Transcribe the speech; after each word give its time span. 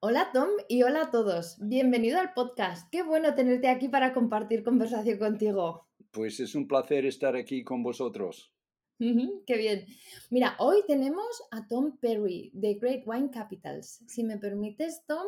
Hola 0.00 0.28
Tom 0.30 0.50
y 0.68 0.82
hola 0.82 1.04
a 1.04 1.10
todos. 1.10 1.56
Bienvenido 1.58 2.20
al 2.20 2.34
podcast. 2.34 2.86
Qué 2.92 3.02
bueno 3.02 3.34
tenerte 3.34 3.68
aquí 3.68 3.88
para 3.88 4.12
compartir 4.12 4.62
conversación 4.62 5.18
contigo. 5.18 5.88
Pues 6.10 6.38
es 6.38 6.54
un 6.54 6.68
placer 6.68 7.06
estar 7.06 7.34
aquí 7.34 7.64
con 7.64 7.82
vosotros. 7.82 8.52
Qué 8.98 9.56
bien. 9.56 9.86
Mira, 10.28 10.54
hoy 10.58 10.82
tenemos 10.86 11.42
a 11.50 11.66
Tom 11.66 11.96
Perry 11.98 12.50
de 12.52 12.74
Great 12.74 13.04
Wine 13.06 13.30
Capitals. 13.30 14.04
Si 14.06 14.22
me 14.22 14.36
permites, 14.36 15.02
Tom, 15.06 15.26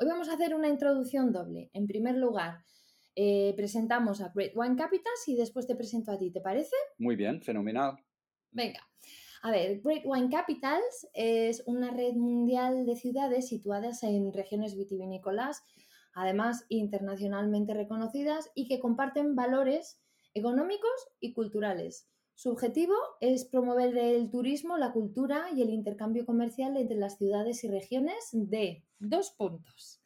hoy 0.00 0.06
vamos 0.06 0.30
a 0.30 0.34
hacer 0.34 0.54
una 0.54 0.68
introducción 0.68 1.30
doble. 1.30 1.68
En 1.74 1.86
primer 1.86 2.16
lugar, 2.16 2.64
eh, 3.14 3.52
presentamos 3.54 4.22
a 4.22 4.32
Great 4.34 4.52
Wine 4.54 4.76
Capitals 4.76 5.28
y 5.28 5.36
después 5.36 5.66
te 5.66 5.76
presento 5.76 6.10
a 6.10 6.18
ti, 6.18 6.30
¿te 6.30 6.40
parece? 6.40 6.74
Muy 6.96 7.16
bien, 7.16 7.42
fenomenal. 7.42 7.98
Venga. 8.50 8.80
A 9.46 9.52
ver, 9.52 9.80
Great 9.80 10.02
Wine 10.04 10.28
Capitals 10.28 11.06
es 11.14 11.62
una 11.66 11.92
red 11.92 12.14
mundial 12.14 12.84
de 12.84 12.96
ciudades 12.96 13.46
situadas 13.46 14.02
en 14.02 14.32
regiones 14.32 14.76
vitivinícolas, 14.76 15.62
además 16.14 16.64
internacionalmente 16.68 17.72
reconocidas 17.72 18.50
y 18.56 18.66
que 18.66 18.80
comparten 18.80 19.36
valores 19.36 20.00
económicos 20.34 20.90
y 21.20 21.32
culturales. 21.32 22.08
Su 22.34 22.50
objetivo 22.50 22.96
es 23.20 23.44
promover 23.44 23.96
el 23.96 24.32
turismo, 24.32 24.78
la 24.78 24.90
cultura 24.90 25.46
y 25.54 25.62
el 25.62 25.70
intercambio 25.70 26.26
comercial 26.26 26.76
entre 26.76 26.96
las 26.96 27.16
ciudades 27.16 27.62
y 27.62 27.68
regiones 27.68 28.30
de 28.32 28.82
dos 28.98 29.30
puntos. 29.30 30.02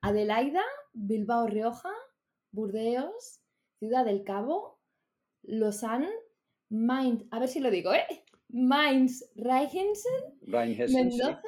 Adelaida, 0.00 0.64
Bilbao 0.94 1.46
Rioja, 1.48 1.92
Burdeos, 2.50 3.42
Ciudad 3.78 4.06
del 4.06 4.24
Cabo, 4.24 4.80
Lausanne, 5.42 6.08
Mainz, 6.70 7.26
a 7.30 7.40
ver 7.40 7.48
si 7.50 7.60
lo 7.60 7.70
digo, 7.70 7.92
¿eh? 7.92 8.06
Mainz, 8.52 9.24
Rheinhessen, 9.36 10.38
Mendoza, 10.42 11.40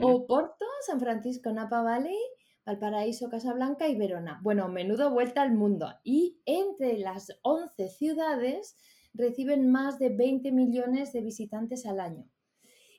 Oporto, 0.00 0.66
San 0.86 1.00
Francisco, 1.00 1.52
Napa 1.52 1.82
Valley, 1.82 2.18
Valparaíso, 2.64 3.28
Casablanca 3.28 3.88
y 3.88 3.96
Verona. 3.96 4.40
Bueno, 4.42 4.68
menudo 4.68 5.10
vuelta 5.10 5.42
al 5.42 5.52
mundo. 5.52 5.88
Y 6.04 6.40
entre 6.44 6.98
las 6.98 7.28
11 7.42 7.88
ciudades 7.88 8.76
reciben 9.14 9.70
más 9.70 9.98
de 9.98 10.10
20 10.10 10.52
millones 10.52 11.12
de 11.12 11.22
visitantes 11.22 11.86
al 11.86 12.00
año. 12.00 12.28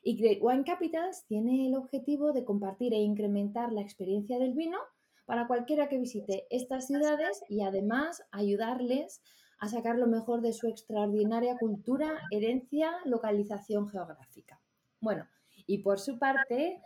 Y 0.02 0.16
Great 0.16 0.38
Wine 0.40 0.64
Capitals 0.64 1.24
tiene 1.26 1.68
el 1.68 1.74
objetivo 1.76 2.32
de 2.32 2.44
compartir 2.44 2.92
e 2.92 2.98
incrementar 2.98 3.72
la 3.72 3.82
experiencia 3.82 4.38
del 4.38 4.54
vino 4.54 4.78
para 5.26 5.46
cualquiera 5.46 5.88
que 5.88 5.98
visite 5.98 6.46
estas 6.50 6.88
ciudades 6.88 7.42
y 7.48 7.62
además 7.62 8.22
ayudarles 8.32 9.22
a 9.22 9.41
sacar 9.68 9.96
lo 9.96 10.06
mejor 10.06 10.40
de 10.40 10.52
su 10.52 10.68
extraordinaria 10.68 11.56
cultura, 11.58 12.18
herencia, 12.30 12.92
localización 13.04 13.88
geográfica. 13.88 14.60
Bueno, 15.00 15.26
y 15.66 15.78
por 15.78 16.00
su 16.00 16.18
parte, 16.18 16.80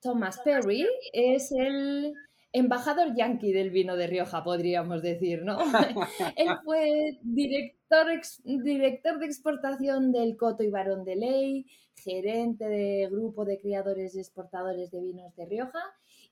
Thomas 0.00 0.40
Perry 0.44 0.86
es 1.12 1.52
el 1.52 2.14
embajador 2.52 3.14
yankee 3.14 3.52
del 3.52 3.70
vino 3.70 3.96
de 3.96 4.06
Rioja, 4.06 4.42
podríamos 4.42 5.02
decir, 5.02 5.42
¿no? 5.42 5.58
Él 6.36 6.48
fue 6.64 7.18
director, 7.22 8.06
director 8.44 9.18
de 9.18 9.26
exportación 9.26 10.12
del 10.12 10.36
Coto 10.36 10.62
y 10.62 10.70
Barón 10.70 11.04
de 11.04 11.16
Ley, 11.16 11.66
gerente 11.94 12.68
de 12.68 13.08
grupo 13.10 13.44
de 13.44 13.58
criadores 13.58 14.14
y 14.14 14.20
exportadores 14.20 14.90
de 14.90 15.00
vinos 15.00 15.34
de 15.34 15.46
Rioja 15.46 15.82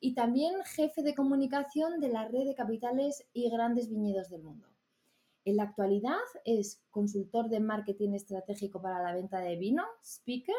y 0.00 0.14
también 0.14 0.54
jefe 0.64 1.02
de 1.02 1.14
comunicación 1.14 2.00
de 2.00 2.08
la 2.08 2.28
red 2.28 2.44
de 2.44 2.54
capitales 2.54 3.26
y 3.32 3.50
grandes 3.50 3.88
viñedos 3.88 4.30
del 4.30 4.42
mundo. 4.42 4.68
En 5.46 5.56
la 5.56 5.62
actualidad 5.62 6.18
es 6.44 6.82
consultor 6.90 7.48
de 7.48 7.60
marketing 7.60 8.14
estratégico 8.14 8.82
para 8.82 9.00
la 9.00 9.14
venta 9.14 9.38
de 9.38 9.56
vino, 9.56 9.84
speaker 10.02 10.56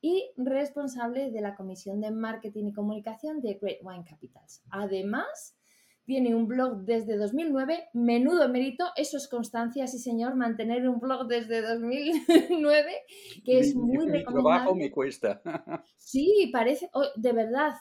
y 0.00 0.30
responsable 0.38 1.30
de 1.30 1.40
la 1.42 1.54
Comisión 1.54 2.00
de 2.00 2.10
Marketing 2.10 2.68
y 2.68 2.72
Comunicación 2.72 3.42
de 3.42 3.58
Great 3.60 3.80
Wine 3.82 4.04
Capitals. 4.08 4.62
Además, 4.70 5.54
tiene 6.06 6.34
un 6.34 6.48
blog 6.48 6.78
desde 6.78 7.18
2009, 7.18 7.90
menudo 7.92 8.48
mérito, 8.48 8.86
eso 8.96 9.18
es 9.18 9.28
constancia, 9.28 9.86
sí 9.86 9.98
señor, 9.98 10.34
mantener 10.34 10.88
un 10.88 10.98
blog 10.98 11.28
desde 11.28 11.60
2009, 11.60 12.90
que 13.44 13.58
es 13.58 13.76
muy 13.76 14.06
recomendable. 14.06 14.32
trabajo 14.32 14.74
me 14.74 14.90
cuesta. 14.90 15.42
Sí, 15.98 16.50
parece, 16.52 16.88
oh, 16.94 17.04
de 17.16 17.32
verdad, 17.32 17.74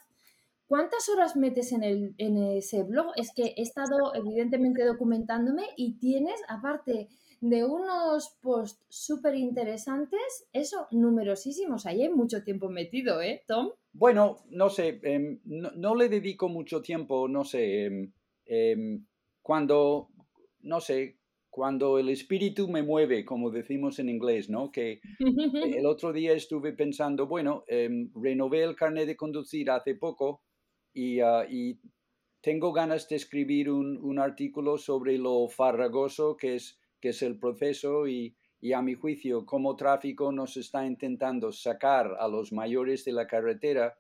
¿Cuántas 0.72 1.10
horas 1.10 1.36
metes 1.36 1.74
en, 1.74 1.84
el, 1.84 2.16
en 2.18 2.38
ese 2.38 2.84
blog? 2.84 3.08
Es 3.18 3.34
que 3.36 3.56
he 3.58 3.62
estado 3.62 4.16
evidentemente 4.16 4.86
documentándome 4.86 5.64
y 5.76 6.00
tienes, 6.00 6.42
aparte 6.48 7.10
de 7.42 7.66
unos 7.66 8.38
posts 8.42 8.82
súper 8.88 9.36
interesantes, 9.36 10.48
eso, 10.54 10.88
numerosísimos. 10.92 11.86
Ahí 11.86 12.04
hay 12.04 12.10
mucho 12.10 12.46
tiempo 12.46 12.70
metido, 12.70 13.22
¿eh, 13.22 13.44
Tom? 13.48 13.72
Bueno, 13.92 14.38
no 14.50 14.70
sé, 14.70 15.02
em, 15.04 15.42
no, 15.44 15.94
le 15.94 16.08
dedico 16.08 16.48
mucho 16.48 16.82
tiempo, 16.82 17.28
no 17.28 17.44
sé, 17.44 17.88
em, 17.88 18.14
em, 18.46 19.06
cuando, 19.42 20.08
no 20.62 20.80
sé, 20.80 21.18
cuando 21.50 22.00
el 22.00 22.08
espíritu 22.08 22.70
me 22.70 22.82
mueve, 22.82 23.26
como 23.26 23.52
decimos 23.52 24.00
en 24.00 24.08
inglés, 24.08 24.50
¿no? 24.50 24.72
Que 24.72 25.02
el 25.84 25.86
otro 25.86 26.14
día 26.14 26.32
estuve 26.32 26.72
pensando, 26.72 27.28
bueno, 27.28 27.66
renové 28.16 28.64
el 28.64 28.78
carnet 28.78 29.06
de 29.06 29.18
conducir 29.18 29.70
hace 29.70 29.96
poco 29.96 30.44
Ah, 30.96 31.46
y, 31.50 31.80
tengo 32.42 32.74
ganas 32.74 33.08
de 33.08 33.16
escribir 33.16 33.70
un, 33.70 34.20
artículo 34.20 34.78
sobre 34.78 35.18
lo 35.18 35.48
farragoso 35.48 36.36
que 36.36 36.56
es, 36.56 36.80
que 37.00 37.10
es 37.10 37.22
el 37.22 37.38
proceso 37.38 38.08
y, 38.08 38.36
a 38.76 38.82
mi 38.82 38.94
juicio 38.94 39.44
cómo 39.44 39.76
tráfico 39.76 40.32
nos 40.32 40.56
está 40.56 40.86
intentando 40.86 41.52
sacar 41.52 42.16
a 42.20 42.28
los 42.28 42.52
mayores 42.52 43.04
de 43.06 43.12
la 43.12 43.26
carretera 43.26 43.98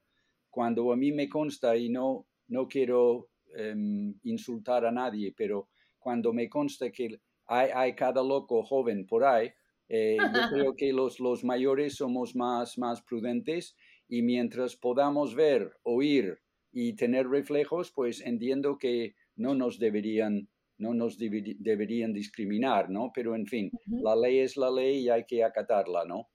cuando 0.51 0.91
a 0.91 0.95
mí 0.95 1.11
me 1.11 1.27
consta 1.27 1.75
y 1.75 1.89
no, 1.89 2.27
no 2.47 2.67
quiero 2.67 3.29
em, 3.55 4.13
insultar 4.23 4.85
a 4.85 4.91
nadie, 4.91 5.33
pero 5.35 5.69
cuando 5.97 6.31
me 6.31 6.47
consta 6.47 6.91
que 6.91 7.19
hay, 7.47 7.95
cada 7.95 8.21
loco 8.21 8.63
joven 8.63 9.07
por 9.07 9.23
ahí, 9.23 9.49
eh, 9.89 10.17
yo 10.19 10.41
creo 10.53 10.75
que 10.75 10.93
los, 10.93 11.19
los 11.19 11.43
mayores 11.43 11.95
somos 11.95 12.35
más, 12.35 12.77
más 12.77 13.01
prudentes 13.01 13.75
y 14.07 14.21
mientras 14.21 14.75
podamos 14.75 15.33
ver, 15.33 15.71
oír, 15.83 16.39
y 16.71 16.93
tener 16.95 17.27
reflejos, 17.27 17.91
pues 17.91 18.21
entiendo 18.21 18.77
que 18.77 19.15
no 19.35 19.55
nos 19.55 19.79
deberían, 19.79 20.49
no 20.77 20.93
nos 20.93 21.17
deberían 21.17 22.13
discriminar, 22.13 22.89
¿no? 22.89 23.11
Pero 23.13 23.35
en 23.35 23.45
fin, 23.45 23.71
la 23.85 24.15
ley 24.15 24.39
es 24.39 24.57
la 24.57 24.71
ley 24.71 24.99
y 24.99 25.09
hay 25.09 25.25
que 25.25 25.43
acatarla, 25.43 26.05
¿no? 26.05 26.29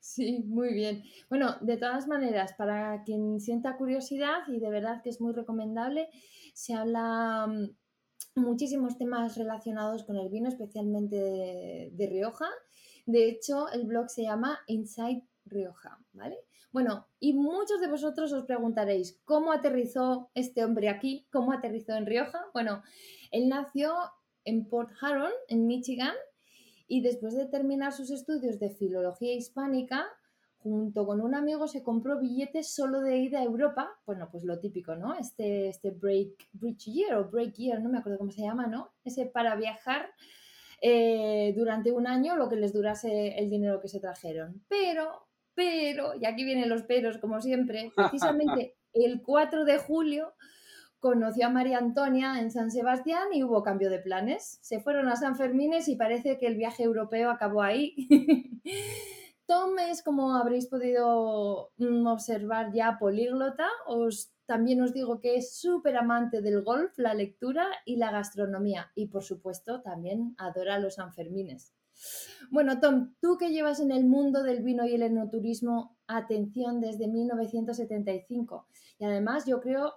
Sí, 0.00 0.44
muy 0.46 0.74
bien. 0.74 1.02
Bueno, 1.28 1.56
de 1.60 1.76
todas 1.76 2.06
maneras, 2.06 2.54
para 2.56 3.02
quien 3.04 3.40
sienta 3.40 3.76
curiosidad, 3.76 4.38
y 4.48 4.60
de 4.60 4.70
verdad 4.70 5.02
que 5.02 5.10
es 5.10 5.20
muy 5.20 5.32
recomendable, 5.32 6.08
se 6.54 6.74
habla 6.74 7.46
mm, 7.46 8.40
muchísimos 8.40 8.96
temas 8.96 9.36
relacionados 9.36 10.04
con 10.04 10.16
el 10.16 10.28
vino, 10.28 10.48
especialmente 10.48 11.16
de, 11.16 11.90
de 11.92 12.06
Rioja. 12.06 12.46
De 13.06 13.28
hecho, 13.28 13.68
el 13.70 13.86
blog 13.86 14.08
se 14.08 14.22
llama 14.22 14.60
Inside 14.66 15.26
Rioja, 15.44 15.98
¿vale? 16.12 16.38
Bueno, 16.70 17.06
y 17.18 17.32
muchos 17.32 17.80
de 17.80 17.88
vosotros 17.88 18.32
os 18.32 18.44
preguntaréis, 18.44 19.18
¿cómo 19.24 19.52
aterrizó 19.52 20.30
este 20.34 20.64
hombre 20.64 20.90
aquí? 20.90 21.26
¿Cómo 21.32 21.52
aterrizó 21.52 21.94
en 21.94 22.04
Rioja? 22.04 22.46
Bueno, 22.52 22.82
él 23.30 23.48
nació 23.48 23.94
en 24.44 24.68
Port 24.68 24.90
Huron, 25.02 25.32
en 25.48 25.66
Michigan, 25.66 26.14
y 26.86 27.00
después 27.00 27.34
de 27.34 27.46
terminar 27.46 27.92
sus 27.92 28.10
estudios 28.10 28.58
de 28.58 28.70
filología 28.70 29.34
hispánica, 29.34 30.06
junto 30.58 31.06
con 31.06 31.20
un 31.20 31.34
amigo 31.34 31.68
se 31.68 31.82
compró 31.82 32.18
billetes 32.18 32.74
solo 32.74 33.00
de 33.00 33.18
ida 33.18 33.40
a 33.40 33.44
Europa, 33.44 33.90
bueno, 34.06 34.28
pues 34.30 34.44
lo 34.44 34.58
típico, 34.58 34.94
¿no? 34.94 35.14
Este, 35.14 35.68
este 35.68 35.90
break, 35.90 36.48
bridge 36.52 36.86
year 36.86 37.14
o 37.14 37.30
break 37.30 37.54
year, 37.54 37.80
no 37.80 37.88
me 37.88 37.98
acuerdo 37.98 38.18
cómo 38.18 38.30
se 38.30 38.42
llama, 38.42 38.66
¿no? 38.66 38.92
Ese 39.04 39.26
para 39.26 39.54
viajar 39.56 40.10
eh, 40.82 41.54
durante 41.56 41.92
un 41.92 42.06
año, 42.06 42.36
lo 42.36 42.48
que 42.48 42.56
les 42.56 42.72
durase 42.72 43.38
el 43.38 43.50
dinero 43.50 43.80
que 43.80 43.88
se 43.88 44.00
trajeron. 44.00 44.62
Pero 44.68 45.27
pero, 45.58 46.14
y 46.14 46.24
aquí 46.24 46.44
vienen 46.44 46.68
los 46.68 46.84
peros 46.84 47.18
como 47.18 47.40
siempre, 47.40 47.90
precisamente 47.96 48.76
el 48.92 49.22
4 49.22 49.64
de 49.64 49.78
julio 49.78 50.34
conoció 51.00 51.46
a 51.46 51.50
María 51.50 51.78
Antonia 51.78 52.38
en 52.38 52.52
San 52.52 52.70
Sebastián 52.70 53.24
y 53.32 53.42
hubo 53.42 53.64
cambio 53.64 53.90
de 53.90 53.98
planes. 53.98 54.60
Se 54.62 54.78
fueron 54.78 55.08
a 55.08 55.16
San 55.16 55.34
Fermines 55.34 55.88
y 55.88 55.96
parece 55.96 56.38
que 56.38 56.46
el 56.46 56.54
viaje 56.54 56.84
europeo 56.84 57.30
acabó 57.30 57.62
ahí. 57.62 57.96
Tom 59.46 59.76
es, 59.80 60.04
como 60.04 60.36
habréis 60.36 60.68
podido 60.68 61.72
mm, 61.78 62.06
observar 62.06 62.72
ya, 62.72 62.96
políglota. 63.00 63.68
Os 63.86 64.32
también 64.46 64.80
os 64.80 64.92
digo 64.92 65.20
que 65.20 65.34
es 65.34 65.56
súper 65.58 65.96
amante 65.96 66.40
del 66.40 66.62
golf, 66.62 66.96
la 66.98 67.14
lectura 67.14 67.66
y 67.84 67.96
la 67.96 68.12
gastronomía. 68.12 68.92
Y 68.94 69.08
por 69.08 69.24
supuesto 69.24 69.82
también 69.82 70.36
adora 70.38 70.78
los 70.78 70.94
Sanfermines. 70.94 71.72
Bueno, 72.50 72.80
Tom, 72.80 73.14
tú 73.20 73.36
que 73.38 73.50
llevas 73.50 73.80
en 73.80 73.90
el 73.90 74.06
mundo 74.06 74.42
del 74.42 74.62
vino 74.62 74.86
y 74.86 74.94
el 74.94 75.02
enoturismo 75.02 75.98
atención 76.06 76.80
desde 76.80 77.08
1975. 77.08 78.66
Y 78.98 79.04
además 79.04 79.46
yo 79.46 79.60
creo, 79.60 79.94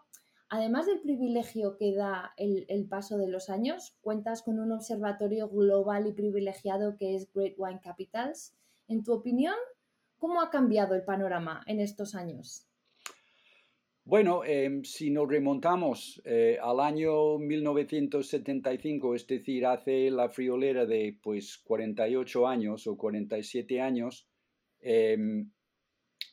además 0.50 0.86
del 0.86 1.01
privilegio 1.01 1.77
que 1.77 1.95
da 1.95 2.33
el, 2.38 2.65
el, 2.69 2.88
paso 2.88 3.18
de 3.18 3.27
los 3.27 3.50
años, 3.50 3.95
cuentas 4.01 4.42
con 4.42 4.59
un 4.59 4.71
observatorio 4.71 5.50
global 5.50 6.07
y 6.07 6.13
privilegiado 6.13 6.98
que 6.98 7.15
es 7.15 7.31
Great 7.33 7.56
Wine 7.57 7.81
Capitals. 7.81 8.54
En 8.88 9.04
tu 9.04 9.13
opinión, 9.13 9.56
¿cómo 10.18 10.42
ha 10.42 10.50
cambiado 10.50 10.95
el 10.95 11.04
panorama 11.04 11.63
en 11.68 11.80
estos 11.80 12.15
años? 12.15 12.70
Bueno, 14.11 14.43
em, 14.43 14.83
si 14.83 15.09
nos 15.09 15.29
remontamos 15.29 16.21
eh, 16.25 16.57
al 16.61 16.81
año 16.81 17.37
1975, 17.37 19.15
es 19.15 19.25
decir, 19.25 19.65
hace 19.65 20.11
la 20.11 20.27
friolera 20.27 20.85
de 20.85 21.17
pues 21.23 21.57
48 21.59 22.45
años 22.45 22.87
o 22.87 22.97
47 22.97 23.79
años, 23.79 24.27
em, 24.81 25.49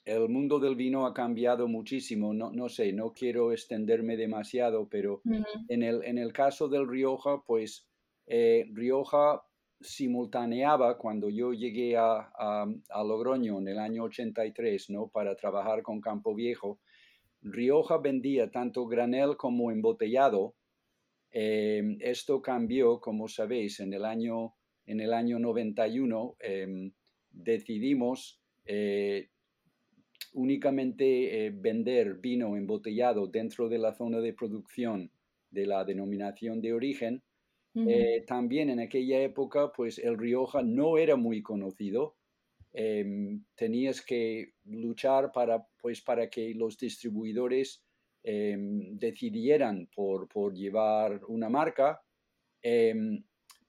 el 0.04 0.28
mundo 0.28 0.58
del 0.58 0.74
vino 0.74 1.06
ha 1.06 1.14
cambiado 1.14 1.68
muchísimo. 1.68 2.34
No, 2.34 2.50
no 2.50 2.68
sé, 2.68 2.92
no 2.92 3.12
quiero 3.12 3.52
extenderme 3.52 4.16
demasiado, 4.16 4.88
pero 4.88 5.22
en, 5.68 5.84
el, 5.84 6.02
en 6.02 6.18
el 6.18 6.32
caso 6.32 6.66
del 6.66 6.88
Rioja, 6.88 7.44
pues 7.46 7.86
eh, 8.26 8.66
Rioja 8.72 9.40
simultaneaba 9.80 10.98
cuando 10.98 11.30
yo 11.30 11.52
llegué 11.52 11.96
a, 11.96 12.28
a, 12.36 12.66
a, 12.88 13.04
Logroño 13.04 13.60
en 13.60 13.68
el 13.68 13.78
año 13.78 14.02
83, 14.02 14.90
¿no? 14.90 15.06
Para 15.06 15.36
trabajar 15.36 15.82
con 15.82 16.00
Campo 16.00 16.34
Viejo 16.34 16.80
Rioja 17.52 17.98
vendía 17.98 18.50
tanto 18.50 18.86
granel 18.86 19.36
como 19.36 19.70
embotellado. 19.70 20.54
Em, 21.30 21.98
esto 22.00 22.40
cambió, 22.40 23.00
como 23.00 23.28
sabéis, 23.28 23.80
en 23.80 23.92
el 23.92 24.04
año, 24.04 24.54
en 24.86 25.00
el 25.00 25.12
año 25.12 25.38
91 25.38 26.36
em, 26.40 26.92
decidimos 27.30 28.40
eh, 28.64 29.28
únicamente 30.32 31.46
eh, 31.46 31.50
vender 31.50 32.14
vino 32.14 32.56
embotellado 32.56 33.26
dentro 33.26 33.68
de 33.68 33.78
la 33.78 33.94
zona 33.94 34.20
de 34.20 34.32
producción 34.32 35.10
de 35.50 35.66
la 35.66 35.84
denominación 35.84 36.60
de 36.60 36.72
origen. 36.72 37.22
Eh, 37.74 38.24
también 38.26 38.70
en 38.70 38.80
aquella 38.80 39.20
época, 39.20 39.70
pues 39.70 39.98
el 39.98 40.18
Rioja 40.18 40.62
no 40.62 40.98
era 40.98 41.14
muy 41.14 41.42
conocido 41.42 42.16
Em, 42.72 43.44
tenías 43.54 44.02
que 44.02 44.52
luchar 44.64 45.32
para, 45.32 45.66
pues, 45.80 46.02
para 46.02 46.28
que 46.28 46.54
los 46.54 46.76
distribuidores 46.76 47.82
em, 48.22 48.96
decidieran 48.98 49.88
por, 49.94 50.28
por, 50.28 50.54
llevar 50.54 51.20
una 51.28 51.48
marca. 51.48 52.00
Em, 52.62 53.24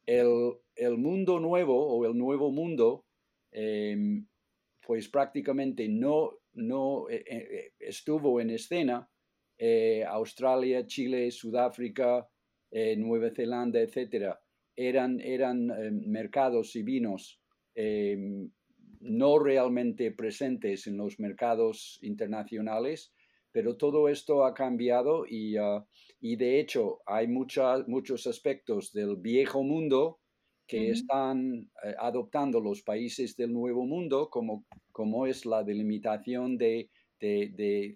el, 0.06 0.54
el, 0.76 0.98
mundo 0.98 1.40
nuevo 1.40 1.76
o 1.76 2.06
el 2.06 2.18
nuevo 2.18 2.52
mundo, 2.52 3.06
pues 4.82 5.08
prácticamente 5.08 5.88
no, 5.88 6.40
no 6.54 7.10
eh, 7.10 7.24
eh, 7.28 7.72
estuvo 7.80 8.42
en 8.42 8.50
escena. 8.52 9.10
Eh, 9.58 10.04
Australia, 10.06 10.86
Chile, 10.86 11.32
Sudáfrica, 11.32 12.28
Nueva 12.72 13.30
Zelanda, 13.32 13.80
etcétera, 13.80 14.40
eran, 14.76 15.20
eran 15.20 15.68
mercados 16.08 16.76
y 16.76 16.84
vinos 16.84 17.42
no 19.00 19.40
realmente 19.40 20.12
presentes 20.12 20.88
en 20.88 20.98
los 20.98 21.20
mercados 21.20 22.00
internacionales, 22.02 23.14
pero 23.52 23.78
todo 23.78 24.10
esto 24.10 24.46
ha 24.46 24.54
cambiado 24.54 25.26
y, 25.28 25.58
ah, 25.58 25.86
de 26.22 26.60
hecho 26.60 27.00
hay 27.06 27.28
muchos 27.28 28.28
aspectos 28.28 28.92
del 28.92 29.16
viejo 29.18 29.64
mundo 29.64 30.20
que 30.68 30.92
están 30.92 31.68
eh, 31.84 31.96
adoptando 31.98 32.60
los 32.60 32.84
países 32.84 33.36
del 33.36 33.52
nuevo 33.52 33.88
mundo, 33.88 34.30
como, 34.30 34.66
como 34.92 35.26
es 35.26 35.46
la 35.48 35.64
delimitación 35.64 36.58
de, 36.58 36.92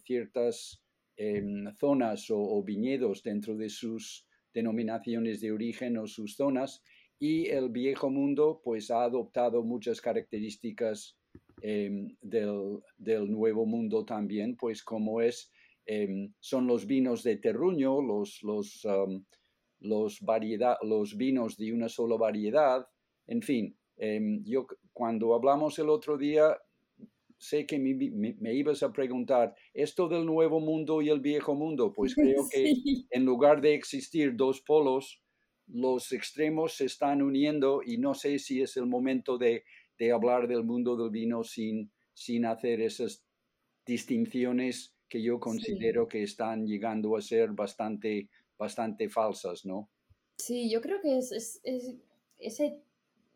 ciertas 0.04 0.82
em, 1.16 1.72
zonas 1.76 2.26
o, 2.32 2.64
viñedos 2.64 3.22
dentro 3.22 3.56
de 3.56 3.70
sus 3.70 4.26
denominaciones 4.52 5.40
de 5.40 5.52
origen 5.52 5.98
o 5.98 6.08
sus 6.08 6.36
zonas, 6.36 6.82
y 7.24 7.48
el 7.48 7.70
viejo 7.70 8.10
mundo 8.10 8.60
pues 8.66 8.92
ha 8.92 9.06
adoptado 9.06 9.64
muchas 9.64 10.02
características 10.02 11.16
em, 11.62 12.10
del, 12.22 13.32
nuevo 13.32 13.66
mundo 13.66 14.04
también, 14.04 14.58
pues 14.58 14.84
como 14.84 15.22
es, 15.22 15.50
em, 15.86 16.34
son 16.42 16.68
los 16.68 16.86
vinos 16.86 17.24
de 17.24 17.38
terruño, 17.38 18.02
los, 18.02 18.44
los, 18.44 18.86
los, 19.80 20.20
variedad, 20.20 20.76
los 20.82 21.16
vinos 21.16 21.56
de 21.56 21.72
una 21.72 21.88
sola 21.88 22.18
variedad, 22.18 22.86
en 23.28 23.42
fin, 23.42 23.74
em, 23.96 24.44
yo 24.44 24.68
cuando 24.92 25.34
hablamos 25.34 25.80
el 25.80 25.88
otro 25.88 26.18
día, 26.18 26.58
sé 27.38 27.66
que 27.66 27.80
me, 27.80 28.54
ibas 28.54 28.84
a 28.84 28.92
preguntar, 28.92 29.56
¿esto 29.74 30.10
del 30.10 30.26
nuevo 30.26 30.60
mundo 30.60 31.02
y 31.02 31.08
el 31.08 31.22
viejo 31.22 31.56
mundo? 31.56 31.94
Pues 31.94 32.16
creo 32.16 32.50
que 32.52 32.74
en 33.12 33.24
lugar 33.24 33.62
de 33.62 33.76
existir 33.76 34.36
dos 34.36 34.60
polos, 34.60 35.23
los 35.68 36.12
extremos 36.12 36.76
se 36.76 36.86
están 36.86 37.22
uniendo 37.22 37.82
y 37.84 37.98
no 37.98 38.14
sé 38.14 38.40
si 38.40 38.62
es 38.62 38.78
el 38.78 38.86
momento 38.86 39.38
de, 39.38 39.64
hablar 40.14 40.50
del 40.50 40.66
mundo 40.66 40.98
del 40.98 41.10
vino 41.10 41.46
sin, 41.46 41.90
sin 42.14 42.46
hacer 42.46 42.82
esas 42.82 43.24
distinciones 43.86 44.94
que 45.08 45.22
yo 45.22 45.40
considero 45.40 46.08
que 46.08 46.24
están 46.24 46.68
llegando 46.68 47.16
a 47.16 47.22
ser 47.22 47.52
bastante, 47.52 48.30
bastante 48.58 49.08
falsas, 49.08 49.66
¿no? 49.66 49.90
Sí, 50.38 50.70
yo 50.70 50.82
creo 50.82 51.00
que 51.00 51.18
es, 51.18 51.62
ese, 52.40 52.82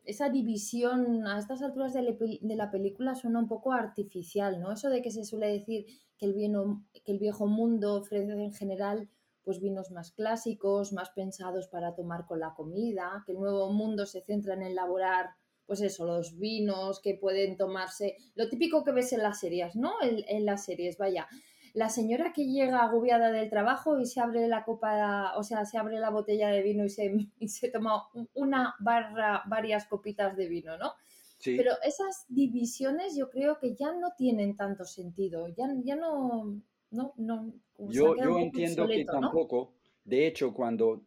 esa 0.03 0.29
división 0.29 1.25
a 1.25 1.39
estas 1.39 1.61
alturas 1.61 1.93
de, 1.93 2.39
de, 2.41 2.55
la 2.55 2.71
película 2.71 3.15
suena 3.15 3.39
un 3.39 3.47
poco 3.47 3.71
artificial, 3.71 4.59
¿no? 4.59 4.73
Eso 4.73 4.89
de 4.89 5.01
que 5.01 5.11
se 5.11 5.23
suele 5.23 5.47
decir 5.47 5.85
que 6.17 6.25
el, 6.25 6.33
vino, 6.33 6.85
que 7.05 7.11
el 7.11 7.19
viejo 7.19 7.47
mundo 7.47 7.95
ofrece 7.95 8.31
en 8.31 8.53
general 8.53 9.09
pues 9.47 9.61
vinos 9.61 9.91
más 9.91 10.11
clásicos, 10.11 10.91
más 10.91 11.11
pensados 11.11 11.69
para 11.69 11.95
tomar 11.95 12.25
con 12.25 12.41
la 12.41 12.53
comida, 12.53 13.23
que 13.25 13.31
el 13.31 13.39
nuevo 13.39 13.71
mundo 13.71 14.05
se 14.05 14.19
centra 14.19 14.55
en 14.55 14.61
elaborar, 14.61 15.29
pues 15.65 15.79
eso, 15.79 16.05
los 16.05 16.37
vinos 16.37 16.99
que 16.99 17.13
pueden 17.13 17.55
tomarse, 17.55 18.17
lo 18.35 18.49
típico 18.49 18.83
que 18.83 18.91
ves 18.91 19.13
en 19.13 19.23
las 19.23 19.39
series, 19.39 19.77
¿no? 19.77 19.93
En, 20.01 20.45
las 20.45 20.65
series, 20.65 20.97
vaya, 20.97 21.29
la 21.73 21.87
señora 21.87 22.33
que 22.33 22.45
llega 22.45 22.83
agobiada 22.83 23.31
del 23.31 23.49
trabajo 23.49 23.97
y 23.97 24.05
se 24.05 24.19
abre 24.19 24.49
la 24.49 24.65
copa, 24.65 25.37
o 25.37 25.43
sea, 25.43 25.63
se 25.63 25.77
abre 25.77 25.97
la 25.97 26.09
botella 26.09 26.49
de 26.49 26.61
vino 26.61 26.83
y 26.83 26.89
se, 26.89 27.09
y 27.39 27.47
se 27.47 27.69
toma 27.69 28.03
una 28.33 28.75
barra, 28.79 29.43
varias 29.47 29.87
copitas 29.87 30.35
de 30.35 30.49
vino, 30.49 30.77
¿no? 30.77 30.91
Sí. 31.37 31.55
Pero 31.55 31.71
esas 31.83 32.25
divisiones 32.27 33.15
yo 33.15 33.29
creo 33.29 33.59
que 33.59 33.75
ya 33.75 33.93
no 33.93 34.11
tienen 34.17 34.57
tanto 34.57 34.83
sentido, 34.83 35.47
ya, 35.47 35.69
ya 35.85 35.95
no, 35.95 36.61
no, 36.91 37.13
no, 37.17 37.53
yo, 37.89 38.15
yo 38.15 38.39
entiendo 38.39 38.87
que 38.87 39.05
tampoco, 39.05 39.73
de 40.03 40.27
hecho, 40.27 40.53
cuando, 40.53 41.03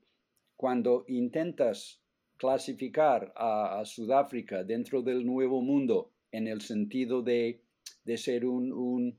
cuando 0.56 1.04
intentas 1.08 2.00
clasificar 2.36 3.32
a, 3.36 3.82
Sudáfrica 3.84 4.64
dentro 4.64 5.02
del 5.02 5.24
nuevo 5.26 5.60
mundo 5.60 6.10
en 6.32 6.48
el 6.48 6.60
sentido 6.60 7.22
de, 7.22 7.62
de 8.04 8.16
ser 8.16 8.46
un, 8.46 8.72
un, 8.72 9.18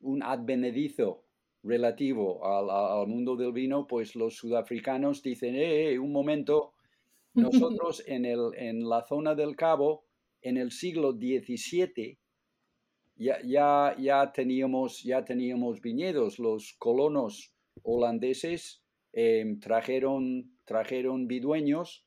un 0.00 0.22
advenedizo 0.22 1.24
relativo 1.62 2.44
al, 2.44 2.70
al, 2.70 3.06
mundo 3.06 3.36
del 3.36 3.52
vino, 3.52 3.86
pues 3.86 4.16
los 4.16 4.36
sudafricanos 4.36 5.22
dicen, 5.22 5.54
eh, 5.54 5.92
eh 5.92 5.98
un 5.98 6.12
momento, 6.12 6.74
nosotros 7.34 8.02
en, 8.06 8.24
el, 8.24 8.50
en 8.56 8.88
la 8.88 9.02
zona 9.02 9.34
del 9.34 9.54
Cabo, 9.54 10.04
en 10.40 10.56
el 10.56 10.72
siglo 10.72 11.12
XVII, 11.12 12.18
ya, 13.16 13.96
ya, 13.98 14.32
teníamos, 14.32 15.02
ya 15.02 15.24
teníamos 15.24 15.80
viñedos, 15.80 16.38
los 16.38 16.74
colonos 16.78 17.54
holandeses 17.82 18.82
em, 19.12 19.58
trajeron, 19.60 20.58
trajeron 20.64 21.26
vidueños 21.26 22.04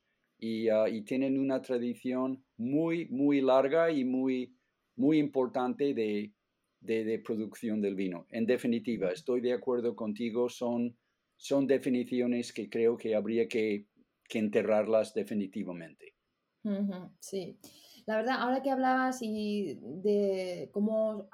ah, 0.72 0.90
y, 0.90 1.02
tienen 1.04 1.40
una 1.40 1.62
tradición 1.62 2.44
muy, 2.58 3.08
muy 3.10 3.42
larga 3.42 3.92
y 3.92 4.04
muy, 4.04 4.56
muy 4.98 5.18
importante 5.20 5.94
de, 5.94 6.34
de, 6.82 7.20
producción 7.20 7.82
del 7.82 7.96
vino. 7.96 8.26
En 8.30 8.46
definitiva, 8.46 9.12
estoy 9.12 9.42
de 9.42 9.54
acuerdo 9.54 9.96
contigo, 9.96 10.50
son, 10.50 10.98
son 11.38 11.68
definiciones 11.68 12.54
que 12.54 12.70
creo 12.70 12.98
que 12.98 13.16
habría 13.16 13.48
que, 13.48 13.88
que 14.28 14.40
enterrarlas 14.40 15.14
definitivamente. 15.14 16.14
Sí. 17.20 17.58
La 18.06 18.18
verdad, 18.18 18.36
ahora 18.40 18.62
que 18.62 18.70
hablabas 18.70 19.22
y 19.22 19.80
de 19.82 20.70
cómo 20.72 21.28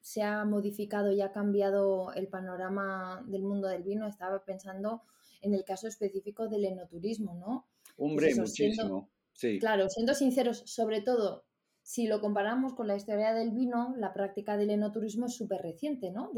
se 0.00 0.22
ha 0.22 0.44
modificado 0.44 1.10
y 1.12 1.20
ha 1.20 1.32
cambiado 1.32 2.12
el 2.12 2.28
panorama 2.28 3.24
del 3.26 3.42
mundo 3.42 3.68
del 3.68 3.82
vino, 3.82 4.06
estaba 4.06 4.44
pensando 4.44 5.02
en 5.40 5.54
el 5.54 5.64
caso 5.64 5.88
específico 5.88 6.48
del 6.48 6.66
enoturismo, 6.66 7.34
¿no? 7.34 7.68
Hombre, 7.96 8.34
muchísimo. 8.34 9.08
sí. 9.32 9.58
Claro, 9.58 9.88
siendo 9.88 10.14
sinceros, 10.14 10.62
sobre 10.66 11.00
todo 11.00 11.44
si 11.82 12.06
lo 12.06 12.20
comparamos 12.20 12.74
con 12.74 12.86
la 12.86 12.96
historia 12.96 13.32
del 13.32 13.50
vino, 13.50 13.94
la 13.96 14.12
práctica 14.12 14.56
del 14.56 14.70
enoturismo 14.70 15.26
es 15.26 15.34
súper 15.34 15.62
reciente, 15.62 16.10
¿no? 16.10 16.30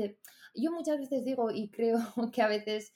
yo 0.54 0.72
muchas 0.72 0.98
veces 0.98 1.24
digo 1.24 1.50
y 1.50 1.68
creo 1.68 1.98
que 2.32 2.42
a 2.42 2.48
veces 2.48 2.92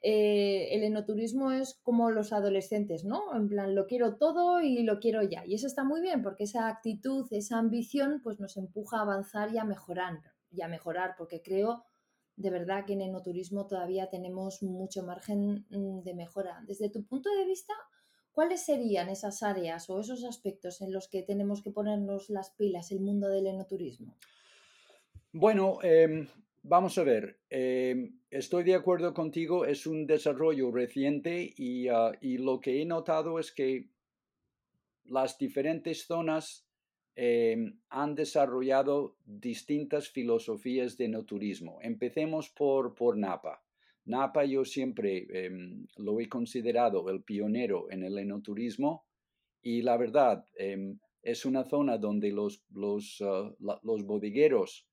eh, 0.00 0.68
el 0.72 0.84
enoturismo 0.84 1.52
es 1.52 1.74
como 1.82 2.10
los 2.10 2.32
adolescentes, 2.32 3.04
¿no? 3.04 3.34
En 3.34 3.48
plan, 3.48 3.74
lo 3.74 3.86
quiero 3.86 4.16
todo 4.16 4.60
y 4.60 4.82
lo 4.82 5.00
quiero 5.00 5.22
ya. 5.22 5.44
Y 5.46 5.54
eso 5.54 5.66
está 5.66 5.84
muy 5.84 6.00
bien 6.00 6.22
porque 6.22 6.44
esa 6.44 6.68
actitud, 6.68 7.26
esa 7.32 7.58
ambición, 7.58 8.20
pues 8.22 8.38
nos 8.38 8.56
empuja 8.56 8.98
a 8.98 9.02
avanzar 9.02 9.52
y 9.52 9.58
a 9.58 9.64
mejorar, 9.64 10.20
y 10.50 10.62
a 10.62 10.68
mejorar, 10.68 11.14
porque 11.16 11.42
creo 11.42 11.84
de 12.38 12.50
verdad 12.50 12.84
que 12.86 12.92
en 12.92 13.02
enoturismo 13.02 13.66
todavía 13.66 14.08
tenemos 14.08 14.62
mucho 14.62 15.02
margen 15.02 15.66
mm, 15.70 16.02
de 16.02 16.14
mejora. 16.14 16.62
Desde 16.66 16.88
tu 16.88 17.04
punto 17.04 17.28
de 17.34 17.44
vista, 17.44 17.74
¿cuáles 18.30 18.64
serían 18.64 19.08
esas 19.08 19.42
áreas 19.42 19.90
o 19.90 20.00
esos 20.00 20.24
aspectos 20.24 20.80
en 20.80 20.92
los 20.92 21.08
que 21.08 21.24
tenemos 21.24 21.62
que 21.62 21.72
ponernos 21.72 22.30
las 22.30 22.50
pilas 22.50 22.92
el 22.92 23.00
mundo 23.00 23.28
del 23.28 23.48
enoturismo? 23.48 24.16
Bueno, 25.32 25.78
em, 25.82 26.28
Vamos 26.70 26.98
a 26.98 27.02
ver, 27.02 27.40
em, 27.48 28.20
estoy 28.30 28.62
de 28.62 28.74
acuerdo 28.74 29.14
contigo, 29.14 29.64
es 29.64 29.86
un 29.86 30.06
desarrollo 30.06 30.70
reciente 30.70 31.54
ah, 31.90 32.12
y, 32.20 32.36
lo 32.36 32.60
que 32.60 32.82
he 32.82 32.84
notado 32.84 33.38
es 33.38 33.52
que 33.52 33.88
las 35.04 35.38
diferentes 35.38 36.04
zonas 36.04 36.66
em, 37.16 37.80
han 37.88 38.14
desarrollado 38.14 39.16
distintas 39.24 40.10
filosofías 40.10 40.98
de 40.98 41.08
no 41.08 41.24
turismo. 41.24 41.78
Empecemos 41.80 42.50
por, 42.50 42.94
por 42.94 43.16
Napa. 43.16 43.64
Napa 44.04 44.44
yo 44.44 44.62
siempre 44.66 45.26
em, 45.30 45.86
lo 45.96 46.20
he 46.20 46.28
considerado 46.28 47.08
el 47.08 47.22
pionero 47.22 47.90
en 47.90 48.04
el 48.04 48.18
enoturismo 48.18 49.06
y 49.62 49.80
la 49.80 49.96
verdad 49.96 50.44
es 51.22 51.46
una 51.46 51.64
zona 51.64 51.96
donde 51.96 52.30
los, 52.30 52.62
los, 52.68 53.22
ah, 53.22 53.54
los 53.58 54.04
bodegueros 54.04 54.87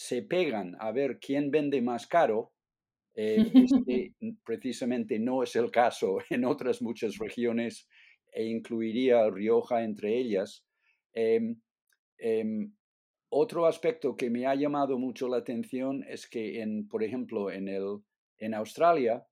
se 0.00 0.22
pegan 0.22 0.76
a 0.80 0.92
ver 0.92 1.18
quién 1.20 1.50
vende 1.50 1.82
más 1.82 2.06
caro, 2.06 2.54
eh, 3.14 3.36
este 3.54 4.14
precisamente 4.46 5.18
no 5.18 5.42
es 5.42 5.54
el 5.56 5.70
caso 5.70 6.18
en 6.30 6.46
otras 6.46 6.80
muchas 6.80 7.18
regiones 7.18 7.86
e 8.32 8.46
incluiría 8.46 9.28
Rioja 9.28 9.82
entre 9.82 10.18
ellas. 10.18 10.64
Em, 11.12 11.60
em, 12.16 12.72
otro 13.28 13.66
aspecto 13.66 14.16
que 14.16 14.30
me 14.30 14.46
ha 14.46 14.54
llamado 14.54 14.98
mucho 14.98 15.28
la 15.28 15.36
atención 15.36 16.02
es 16.08 16.26
que, 16.26 16.62
en, 16.62 16.88
por 16.88 17.02
ejemplo, 17.04 17.50
en, 17.50 17.68
el, 17.68 17.98
en 18.38 18.54
Australia, 18.54 19.26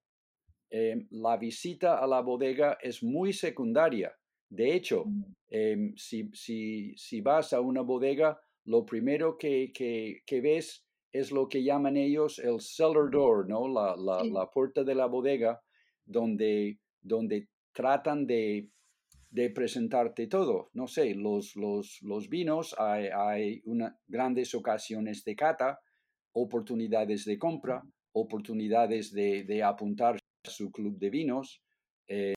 em, 0.70 1.08
la 1.10 1.38
visita 1.38 1.98
a 1.98 2.06
la 2.06 2.20
bodega 2.20 2.76
es 2.82 3.02
muy 3.02 3.32
secundaria. 3.32 4.14
De 4.50 4.75
hecho, 4.75 5.06
mm. 5.06 5.94
si, 5.96 6.28
si, 6.34 6.94
si, 6.96 7.20
vas 7.22 7.52
a 7.54 7.60
una 7.60 7.80
bodega, 7.80 8.38
lo 8.68 8.84
primero 8.84 9.38
que, 9.38 9.72
que, 9.72 10.40
ves 10.42 10.84
es 11.10 11.32
lo 11.32 11.48
que 11.48 11.64
llaman 11.64 11.96
ellos 11.96 12.38
el 12.38 12.60
cellar 12.60 13.10
door, 13.10 13.48
¿no? 13.48 13.66
La, 13.66 13.96
la, 13.96 14.50
puerta 14.50 14.84
de 14.84 14.94
la 14.94 15.06
bodega, 15.06 15.58
donde, 16.04 16.78
donde 17.00 17.48
tratan 17.72 18.26
de, 18.26 18.68
de 19.30 19.50
presentarte 19.50 20.26
todo. 20.26 20.68
No 20.75 20.87
sé, 20.87 21.14
los, 21.14 21.56
los, 21.56 21.98
los 22.02 22.28
vinos, 22.28 22.75
hay, 22.78 23.06
hay 23.06 23.62
una, 23.64 23.98
grandes 24.06 24.54
ocasiones 24.54 25.25
de 25.25 25.34
cata, 25.34 25.80
oportunidades 26.32 27.25
de 27.25 27.38
compra, 27.38 27.82
oportunidades 28.12 29.12
de, 29.12 29.44
de 29.44 29.62
apuntar 29.62 30.16
a 30.16 30.50
su 30.50 30.70
club 30.70 30.98
de 30.98 31.08
vinos, 31.08 31.62
eh, 32.06 32.34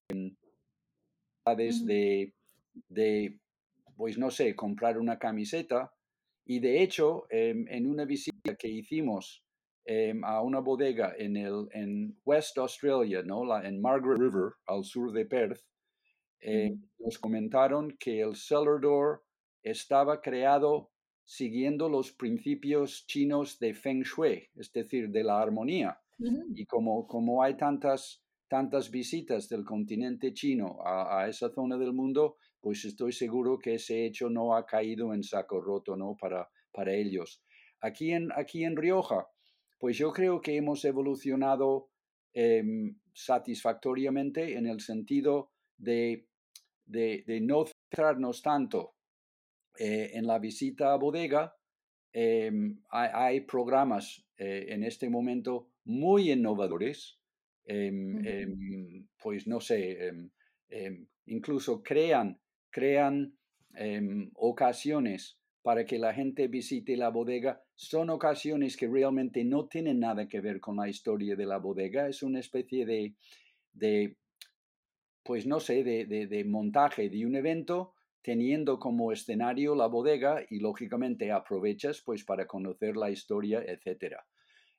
de, 1.45 2.33
de, 2.87 3.39
pues 3.97 4.17
no 4.17 4.31
sé, 4.31 4.55
comprar 4.55 4.97
una 4.97 5.19
camiseta 5.19 5.91
y 6.45 6.59
de 6.59 6.81
hecho, 6.81 7.25
em, 7.29 7.65
en 7.69 7.87
una 7.87 8.05
visita 8.05 8.55
que 8.55 8.67
hicimos 8.67 9.43
em, 9.85 10.23
a 10.23 10.41
una 10.41 10.59
bodega 10.59 11.13
en, 11.17 11.35
el, 11.37 11.67
en 11.71 12.15
West 12.23 12.57
Australia, 12.57 13.23
¿no? 13.23 13.43
La, 13.43 13.67
en 13.67 13.81
Margaret 13.81 14.19
River, 14.19 14.53
al 14.67 14.83
sur 14.83 15.11
de 15.11 15.25
Perth, 15.25 15.61
eh, 16.39 16.75
nos 16.99 17.17
comentaron 17.19 17.95
que 17.99 18.21
el 18.21 18.35
cellar 18.35 18.79
door 18.79 19.23
estaba 19.63 20.21
creado 20.21 20.91
siguiendo 21.23 21.87
los 21.87 22.11
principios 22.11 23.05
chinos 23.07 23.59
de 23.59 23.73
Feng 23.73 24.03
Shui, 24.03 24.49
es 24.55 24.71
decir, 24.71 25.09
de 25.09 25.23
la 25.23 25.41
armonía. 25.41 25.97
Y 26.53 26.65
como, 26.67 27.07
como 27.07 27.41
hay 27.41 27.57
tantas, 27.57 28.23
tantas 28.47 28.91
visitas 28.91 29.49
del 29.49 29.63
continente 29.63 30.33
chino 30.33 30.77
a, 30.85 31.21
a, 31.21 31.27
esa 31.27 31.49
zona 31.49 31.77
del 31.77 31.93
mundo, 31.93 32.37
pues 32.61 32.85
estoy 32.85 33.11
seguro 33.11 33.57
que 33.57 33.75
ese 33.75 34.05
hecho 34.05 34.29
no 34.29 34.55
ha 34.55 34.65
caído 34.65 35.13
en 35.13 35.23
saco 35.23 35.59
roto 35.59 35.97
¿no? 35.97 36.15
para, 36.15 36.49
para 36.71 36.93
ellos. 36.93 37.43
Aquí 37.81 38.11
en, 38.11 38.29
aquí 38.35 38.63
en 38.63 38.75
Rioja, 38.75 39.27
pues 39.79 39.97
yo 39.97 40.13
creo 40.13 40.41
que 40.41 40.55
hemos 40.55 40.85
evolucionado 40.85 41.89
em, 42.33 42.99
satisfactoriamente 43.13 44.55
en 44.55 44.67
el 44.67 44.79
sentido 44.79 45.51
de, 45.77 46.27
de, 46.85 47.39
no 47.41 47.65
centrarnos 47.65 48.43
tanto 48.43 48.93
eh, 49.79 50.11
en 50.13 50.27
la 50.27 50.37
visita 50.37 50.93
a 50.93 50.97
bodega. 50.97 51.55
Em, 52.13 52.79
hay, 52.91 53.41
programas 53.41 54.23
eh, 54.37 54.67
en 54.69 54.83
este 54.83 55.09
momento 55.09 55.69
muy 55.85 56.31
innovadores, 56.31 57.17
em, 57.65 59.07
pues 59.17 59.47
no 59.47 59.59
sé, 59.59 60.11
incluso 61.25 61.81
crean 61.81 62.39
crean 62.71 63.37
em, 63.75 64.31
ocasiones 64.35 65.37
para 65.61 65.85
que 65.85 65.99
la 65.99 66.13
gente 66.13 66.47
visite 66.47 66.97
la 66.97 67.09
bodega, 67.09 67.63
son 67.75 68.09
ocasiones 68.09 68.75
que 68.75 68.87
realmente 68.87 69.43
no 69.43 69.67
tienen 69.67 69.99
nada 69.99 70.27
que 70.27 70.41
ver 70.41 70.59
con 70.59 70.77
la 70.77 70.89
historia 70.89 71.35
de 71.35 71.45
la 71.45 71.57
bodega, 71.57 72.07
es 72.07 72.23
una 72.23 72.39
especie 72.39 72.85
de, 72.85 73.13
de 73.73 74.17
pues 75.23 75.45
no 75.45 75.59
sé, 75.59 75.83
de, 75.83 76.05
de, 76.05 76.43
montaje 76.45 77.09
de 77.09 77.25
un 77.25 77.35
evento 77.35 77.93
teniendo 78.23 78.79
como 78.79 79.11
escenario 79.11 79.75
la 79.75 79.87
bodega 79.87 80.43
y 80.49 80.59
lógicamente 80.59 81.31
aprovechas 81.31 82.01
pues 82.03 82.23
para 82.23 82.47
conocer 82.47 82.97
la 82.97 83.11
historia, 83.11 83.63
etc. 83.63 84.15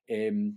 Em, 0.07 0.55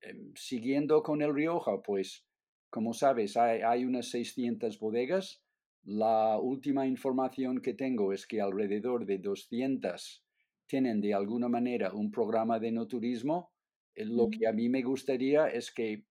em, 0.00 0.32
siguiendo 0.34 1.02
con 1.02 1.22
el 1.22 1.32
Rioja, 1.32 1.80
pues 1.80 2.26
como 2.70 2.92
sabes, 2.92 3.36
hay, 3.36 3.60
hay 3.60 3.84
unas 3.84 4.10
600 4.10 4.80
bodegas 4.80 5.43
la 5.84 6.38
última 6.38 6.86
información 6.86 7.60
que 7.60 7.74
tengo 7.74 8.12
es 8.12 8.26
que 8.26 8.40
alrededor 8.40 9.04
de 9.04 9.18
200 9.18 10.24
tienen 10.66 11.00
de 11.00 11.12
alguna 11.12 11.48
manera 11.48 11.92
un 11.92 12.10
programa 12.10 12.58
de 12.58 12.72
no 12.72 12.86
turismo. 12.86 13.52
Eh, 13.94 14.06
lo 14.06 14.30
que 14.30 14.46
a 14.46 14.52
mí 14.52 14.68
me 14.70 14.82
gustaría 14.82 15.46
es 15.48 15.70
que 15.70 16.06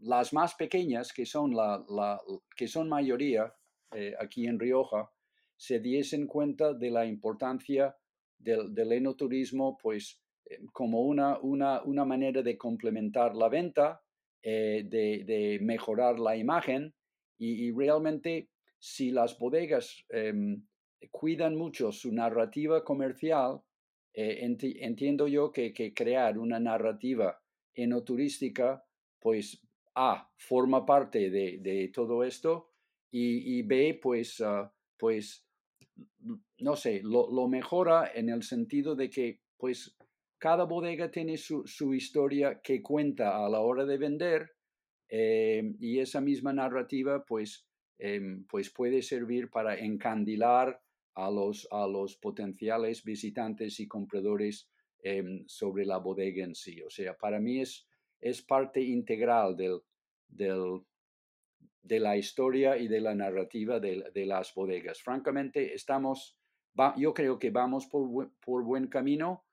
las 0.00 0.32
más 0.34 0.54
pequeñas, 0.54 1.12
que 1.12 1.24
son, 1.24 1.56
la, 1.56 2.20
que 2.54 2.68
son 2.68 2.88
mayoría 2.88 3.54
eh, 3.92 4.14
aquí 4.20 4.46
en 4.46 4.60
Rioja, 4.60 5.10
se 5.56 5.80
diesen 5.80 6.26
cuenta 6.26 6.74
de 6.74 6.90
la 6.90 7.06
importancia 7.06 7.96
del, 8.38 8.74
del 8.74 8.92
enoturismo, 8.92 9.78
pues 9.78 10.20
eh, 10.44 10.60
como 10.72 11.00
una, 11.00 11.38
una, 11.38 11.82
una, 11.84 12.04
manera 12.04 12.42
de 12.42 12.58
complementar 12.58 13.34
la 13.34 13.48
venta, 13.48 14.02
de, 14.40 15.24
de, 15.26 15.58
mejorar 15.60 16.18
la 16.20 16.36
imagen 16.36 16.94
y, 17.36 17.66
y 17.66 17.72
realmente 17.72 18.48
si 18.78 19.10
las 19.10 19.38
bodegas 19.38 20.04
em, 20.08 20.66
cuidan 21.10 21.56
mucho 21.56 21.92
su 21.92 22.12
narrativa 22.12 22.84
comercial, 22.84 23.62
eh, 24.14 24.40
entiendo 24.80 25.28
yo 25.28 25.52
que, 25.52 25.72
crear 25.94 26.38
una 26.38 26.58
narrativa 26.58 27.40
enoturística, 27.74 28.84
pues 29.20 29.60
A, 29.94 30.30
forma 30.36 30.84
parte 30.84 31.30
de, 31.30 31.90
todo 31.92 32.24
esto 32.24 32.70
y, 33.10 33.62
B, 33.62 33.98
pues, 34.02 34.40
ah, 34.40 34.72
pues 34.96 35.48
no 36.58 36.76
sé, 36.76 37.00
lo, 37.02 37.48
mejora 37.48 38.10
en 38.14 38.28
el 38.28 38.42
sentido 38.42 38.94
de 38.94 39.10
que 39.10 39.40
pues 39.56 39.96
cada 40.38 40.64
bodega 40.64 41.10
tiene 41.10 41.36
su, 41.36 41.64
historia 41.94 42.60
que 42.60 42.82
cuenta 42.82 43.44
a 43.44 43.48
la 43.48 43.60
hora 43.60 43.84
de 43.84 43.98
vender 43.98 44.50
em, 45.08 45.76
y 45.80 45.98
esa 45.98 46.20
misma 46.20 46.52
narrativa 46.52 47.24
pues 47.24 47.67
Em, 47.98 48.44
pues 48.46 48.70
puede 48.70 49.02
servir 49.02 49.50
para 49.50 49.76
encandilar 49.76 50.80
a 51.14 51.30
los, 51.30 51.66
a 51.72 51.86
los 51.88 52.16
potenciales 52.16 53.02
visitantes 53.02 53.80
y 53.80 53.88
compradores 53.88 54.70
em, 55.02 55.44
sobre 55.48 55.84
la 55.84 55.98
bodega 55.98 56.44
en 56.44 56.54
sí. 56.54 56.80
O 56.82 56.90
sea, 56.90 57.16
para 57.16 57.40
mí 57.40 57.60
es, 57.60 57.88
es 58.20 58.40
parte 58.42 58.80
integral 58.80 59.56
del, 59.56 59.80
del, 60.28 60.82
de 61.82 61.98
la 61.98 62.16
historia 62.16 62.76
y 62.76 62.86
de 62.86 63.00
la 63.00 63.16
narrativa 63.16 63.80
de, 63.80 64.04
de 64.14 64.26
las 64.26 64.54
bodegas. 64.54 65.02
Francamente, 65.02 65.74
estamos, 65.74 66.38
yo 66.96 67.12
creo 67.12 67.36
que 67.36 67.50
vamos 67.50 67.86
por, 67.86 68.30
por 68.38 68.62
buen 68.62 68.86
camino. 68.86 69.44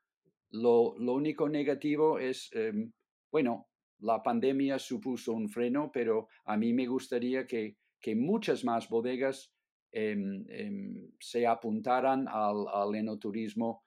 Lo, 0.51 0.95
lo, 0.99 1.13
único 1.13 1.49
negativo 1.49 2.19
es, 2.19 2.51
em, 2.53 2.91
bueno, 3.31 3.69
la 4.01 4.21
pandemia 4.21 4.77
supuso 4.77 5.33
un 5.33 5.49
freno, 5.49 5.89
pero 5.91 6.27
a 6.45 6.55
mí 6.57 6.73
me 6.73 6.85
gustaría 6.85 7.47
que 7.47 7.77
que 8.05 8.15
muchas 8.15 8.63
más 8.63 8.87
bodegas 8.87 9.51
em, 9.91 10.45
em, 10.47 11.09
se 11.19 11.47
apuntaran 11.47 12.27
al, 12.27 12.67
al 12.71 12.93
enoturismo 12.93 13.83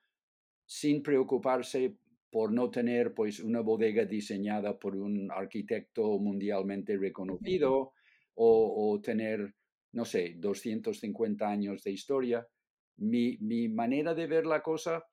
sin 0.65 1.01
preocuparse 1.01 1.95
por 2.29 2.51
no 2.51 2.69
tener 2.69 3.13
pues 3.13 3.39
una 3.39 3.61
bodega 3.61 4.03
diseñada 4.03 4.77
por 4.77 4.97
un 4.97 5.31
arquitecto 5.31 6.19
mundialmente 6.19 6.97
reconocido 6.97 7.93
o, 8.35 8.99
tener, 9.01 9.55
no 9.93 10.03
sé, 10.03 10.33
250 10.35 11.47
años 11.47 11.81
de 11.83 11.91
historia. 11.91 12.45
Mi, 12.97 13.37
mi, 13.39 13.69
manera 13.69 14.13
de 14.13 14.27
ver 14.27 14.45
la 14.45 14.61
cosa 14.61 15.05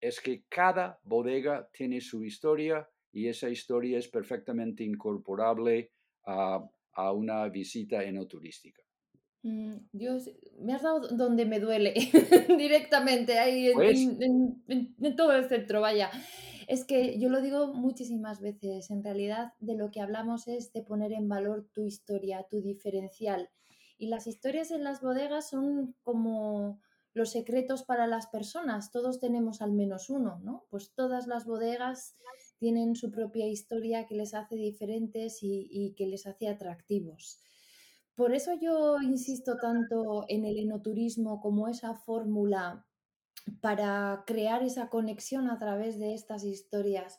es 0.00 0.20
que 0.20 0.44
cada 0.48 0.98
bodega 1.02 1.68
tiene 1.70 2.00
su 2.00 2.24
historia 2.24 2.88
y 3.12 3.28
esa 3.28 3.50
historia 3.50 3.98
es 3.98 4.08
perfectamente 4.08 4.84
incorporable 4.84 5.92
a, 6.24 6.66
a 6.94 7.12
una 7.12 7.48
visita 7.48 8.02
enoturística. 8.02 8.82
Mm, 9.42 9.88
Dios, 9.92 10.30
me 10.60 10.72
has 10.72 10.82
dado 10.82 11.08
donde 11.08 11.44
me 11.46 11.58
duele 11.58 11.94
directamente, 12.58 13.38
ahí 13.38 13.72
pues 13.74 13.98
en, 13.98 15.16
todo 15.16 15.32
el 15.32 15.48
centro, 15.48 15.80
vaya. 15.80 16.10
Es 16.68 16.84
que 16.84 17.18
yo 17.18 17.28
lo 17.28 17.42
digo 17.42 17.74
muchísimas 17.74 18.40
veces, 18.40 18.90
en 18.90 19.02
realidad 19.02 19.52
de 19.58 19.76
lo 19.76 19.90
que 19.90 20.00
hablamos 20.00 20.46
es 20.46 20.72
de 20.72 20.82
poner 20.82 21.12
en 21.12 21.28
valor 21.28 21.68
tu 21.72 21.84
historia, 21.84 22.46
tu 22.48 22.62
diferencial. 22.62 23.50
Y 23.98 24.06
las 24.06 24.26
historias 24.26 24.70
en 24.70 24.84
las 24.84 25.00
bodegas 25.00 25.50
son 25.50 25.96
como 26.02 26.80
los 27.14 27.32
secretos 27.32 27.82
para 27.82 28.06
las 28.06 28.28
personas, 28.28 28.90
todos 28.90 29.18
tenemos 29.18 29.60
al 29.60 29.72
menos 29.72 30.08
uno, 30.08 30.40
¿no? 30.42 30.64
Pues 30.70 30.92
todas 30.94 31.26
las 31.26 31.44
bodegas 31.44 32.16
tienen 32.62 32.94
su 32.94 33.10
propia 33.10 33.48
historia 33.48 34.06
que 34.06 34.14
les 34.14 34.34
hace 34.34 34.54
diferentes 34.54 35.38
y 35.42 35.94
que 35.96 36.06
les 36.06 36.28
hace 36.28 36.46
atractivos. 36.46 37.40
Por 38.14 38.32
eso 38.32 38.52
yo 38.54 39.02
insisto 39.02 39.56
tanto 39.56 40.26
en 40.28 40.44
el 40.44 40.60
enoturismo 40.60 41.40
como 41.40 41.66
esa 41.66 41.96
fórmula 41.96 42.86
para 43.60 44.22
crear 44.28 44.62
esa 44.62 44.88
conexión 44.88 45.50
a 45.50 45.58
través 45.58 45.98
de 45.98 46.14
estas 46.14 46.44
historias 46.44 47.18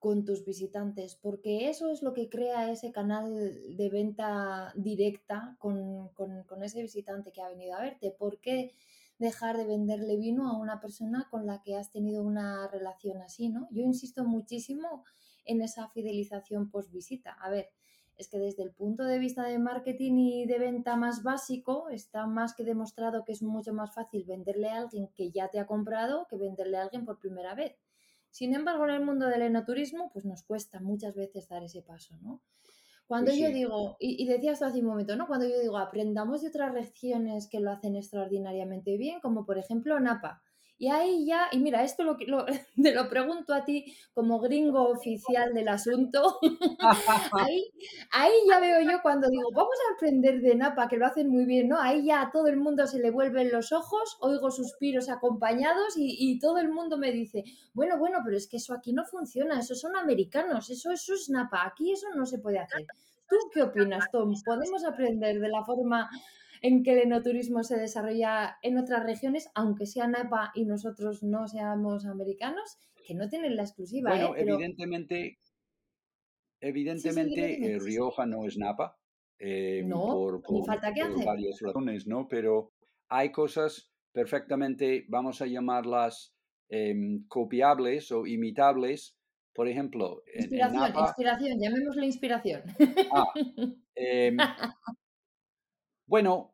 con 0.00 0.24
tus 0.24 0.44
visitantes, 0.44 1.14
porque 1.14 1.70
eso 1.70 1.88
es 1.88 2.02
lo 2.02 2.12
que 2.12 2.28
crea 2.28 2.72
ese 2.72 2.90
canal 2.90 3.76
de 3.76 3.88
venta 3.90 4.72
directa 4.74 5.56
con, 5.60 6.08
con, 6.14 6.64
ese 6.64 6.82
visitante 6.82 7.30
que 7.30 7.42
ha 7.42 7.48
venido 7.48 7.76
a 7.76 7.82
verte. 7.82 8.10
¿Por 8.10 8.40
qué 8.40 8.74
dejar 9.20 9.56
de 9.56 9.66
venderle 9.66 10.16
vino 10.16 10.48
a 10.48 10.58
una 10.58 10.80
persona 10.80 11.28
con 11.30 11.46
la 11.46 11.62
que 11.62 11.76
has 11.76 11.92
tenido 11.92 12.24
una 12.24 12.66
relación 12.68 13.22
así? 13.22 13.48
¿no? 13.48 13.68
Yo 13.70 13.82
insisto 13.82 14.24
muchísimo 14.24 15.04
en 15.44 15.62
esa 15.62 15.88
fidelización 15.88 16.70
post 16.70 16.90
visita. 16.90 17.32
A 17.40 17.50
ver, 17.50 17.68
es 18.16 18.28
que 18.28 18.38
desde 18.38 18.62
el 18.62 18.72
punto 18.72 19.04
de 19.04 19.18
vista 19.18 19.44
de 19.44 19.58
marketing 19.58 20.14
y 20.18 20.46
de 20.46 20.58
venta 20.58 20.96
más 20.96 21.22
básico, 21.22 21.88
está 21.90 22.26
más 22.26 22.54
que 22.54 22.64
demostrado 22.64 23.24
que 23.24 23.32
es 23.32 23.42
mucho 23.42 23.72
más 23.72 23.94
fácil 23.94 24.24
venderle 24.24 24.68
a 24.68 24.78
alguien 24.78 25.08
que 25.14 25.30
ya 25.30 25.48
te 25.48 25.60
ha 25.60 25.66
comprado 25.66 26.26
que 26.28 26.36
venderle 26.36 26.78
a 26.78 26.82
alguien 26.82 27.04
por 27.04 27.18
primera 27.18 27.54
vez. 27.54 27.76
Sin 28.30 28.54
embargo, 28.54 28.84
en 28.84 28.90
el 28.90 29.04
mundo 29.04 29.26
del 29.26 29.42
enoturismo, 29.42 30.10
pues 30.12 30.24
nos 30.24 30.42
cuesta 30.42 30.80
muchas 30.80 31.14
veces 31.14 31.48
dar 31.48 31.62
ese 31.62 31.82
paso, 31.82 32.16
¿no? 32.22 32.40
Cuando 33.10 33.32
yo 33.32 33.48
digo, 33.48 33.96
y, 33.98 34.22
y, 34.22 34.26
decías 34.28 34.62
hace 34.62 34.78
un 34.78 34.86
momento, 34.86 35.16
¿no? 35.16 35.26
Cuando 35.26 35.44
yo 35.44 35.58
digo, 35.58 35.78
aprendamos 35.78 36.42
de 36.42 36.48
otras 36.48 36.72
regiones 36.72 37.48
que 37.48 37.58
lo 37.58 37.72
hacen 37.72 37.96
extraordinariamente 37.96 38.96
bien, 38.96 39.18
como 39.18 39.44
por 39.44 39.58
ejemplo 39.58 39.98
Napa. 39.98 40.40
Y 40.80 40.88
ahí 40.88 41.26
ya, 41.26 41.48
y 41.52 41.58
mira, 41.58 41.84
esto 41.84 42.04
lo, 42.04 42.16
lo, 42.26 42.46
te 42.82 42.94
lo 42.94 43.06
pregunto 43.10 43.52
a 43.52 43.66
ti 43.66 43.94
como 44.14 44.40
gringo 44.40 44.88
oficial 44.88 45.52
del 45.52 45.68
asunto. 45.68 46.38
ahí, 47.32 47.70
ahí 48.10 48.32
ya 48.48 48.60
veo 48.60 48.80
yo 48.80 49.02
cuando 49.02 49.28
digo, 49.28 49.50
vamos 49.52 49.74
a 49.86 49.94
aprender 49.94 50.40
de 50.40 50.54
Napa, 50.54 50.88
que 50.88 50.96
lo 50.96 51.04
hacen 51.04 51.28
muy 51.28 51.44
bien, 51.44 51.68
¿no? 51.68 51.78
Ahí 51.78 52.06
ya 52.06 52.22
a 52.22 52.30
todo 52.30 52.46
el 52.46 52.56
mundo 52.56 52.86
se 52.86 52.98
le 52.98 53.10
vuelven 53.10 53.52
los 53.52 53.72
ojos, 53.72 54.16
oigo 54.22 54.50
suspiros 54.50 55.10
acompañados 55.10 55.98
y, 55.98 56.16
y 56.18 56.38
todo 56.38 56.56
el 56.56 56.70
mundo 56.70 56.96
me 56.96 57.12
dice, 57.12 57.44
bueno, 57.74 57.98
bueno, 57.98 58.20
pero 58.24 58.38
es 58.38 58.48
que 58.48 58.56
eso 58.56 58.72
aquí 58.72 58.94
no 58.94 59.04
funciona, 59.04 59.60
esos 59.60 59.80
son 59.80 59.96
americanos, 59.96 60.70
eso, 60.70 60.92
eso 60.92 61.12
es 61.12 61.28
Napa, 61.28 61.66
aquí 61.66 61.92
eso 61.92 62.06
no 62.16 62.24
se 62.24 62.38
puede 62.38 62.58
hacer. 62.58 62.86
¿Tú 63.28 63.36
qué 63.52 63.62
opinas, 63.62 64.10
Tom? 64.10 64.32
¿Podemos 64.42 64.82
aprender 64.86 65.40
de 65.40 65.48
la 65.50 65.62
forma 65.62 66.08
en 66.60 66.82
que 66.82 66.92
el 66.92 66.98
enoturismo 67.00 67.62
se 67.62 67.76
desarrolla 67.76 68.58
en 68.62 68.78
otras 68.78 69.04
regiones, 69.04 69.50
aunque 69.54 69.86
sea 69.86 70.06
Napa 70.06 70.52
y 70.54 70.64
nosotros 70.64 71.22
no 71.22 71.48
seamos 71.48 72.06
americanos, 72.06 72.78
que 73.06 73.14
no 73.14 73.28
tienen 73.28 73.56
la 73.56 73.62
exclusiva. 73.62 74.10
Bueno, 74.10 74.36
¿eh? 74.36 74.42
evidentemente, 74.42 75.38
evidentemente 76.60 77.72
eh, 77.72 77.78
Rioja 77.78 78.26
no 78.26 78.46
es 78.46 78.58
Napa. 78.58 78.96
Em, 79.38 79.88
no, 79.88 80.40
por, 80.42 80.66
falta 80.66 80.92
que 80.92 81.02
por 81.02 81.24
varias 81.24 81.60
razones, 81.60 82.06
¿no? 82.06 82.28
Pero 82.28 82.72
hay 83.08 83.32
cosas 83.32 83.90
perfectamente, 84.12 85.06
vamos 85.08 85.40
a 85.40 85.46
llamarlas 85.46 86.34
em, 86.68 87.26
copiables 87.26 88.12
o 88.12 88.26
imitables. 88.26 89.16
Por 89.52 89.66
ejemplo, 89.66 90.22
inspiración, 90.32 90.92
inspiración, 90.94 91.58
llamémosle 91.58 92.06
inspiración. 92.06 92.62
Ah, 93.12 93.24
em, 93.94 94.36
Bueno, 96.10 96.49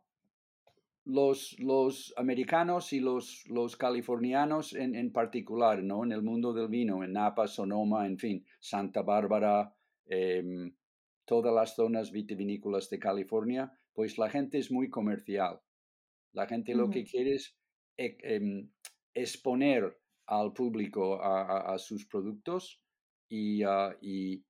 los, 1.06 1.56
los 1.60 2.12
americanos 2.16 2.92
y 2.92 2.98
los, 2.98 3.46
los 3.48 3.76
californianos 3.76 4.74
en, 4.74 4.96
en, 4.96 5.12
particular, 5.12 5.82
¿no? 5.82 6.04
En 6.04 6.10
el 6.10 6.22
mundo 6.22 6.52
del 6.52 6.68
vino, 6.68 7.04
en 7.04 7.12
Napa, 7.12 7.46
Sonoma, 7.46 8.06
en 8.06 8.18
fin, 8.18 8.44
Santa 8.58 9.02
Bárbara, 9.02 9.72
em, 10.06 10.74
todas 11.24 11.54
las 11.54 11.76
zonas 11.76 12.10
vitivinícolas 12.10 12.90
de 12.90 12.98
California, 12.98 13.72
pues 13.94 14.18
la 14.18 14.28
gente 14.28 14.58
es 14.58 14.72
muy 14.72 14.90
comercial. 14.90 15.60
La 16.32 16.46
gente 16.46 16.74
lo 16.74 16.90
que 16.90 17.04
quiere 17.04 17.34
es 17.34 17.56
e, 17.96 18.18
em, 18.22 18.68
exponer 19.14 19.96
al 20.26 20.52
público 20.52 21.22
a, 21.22 21.78
sus 21.78 22.04
productos 22.06 22.82
y, 23.28 23.62
y, 24.00 24.44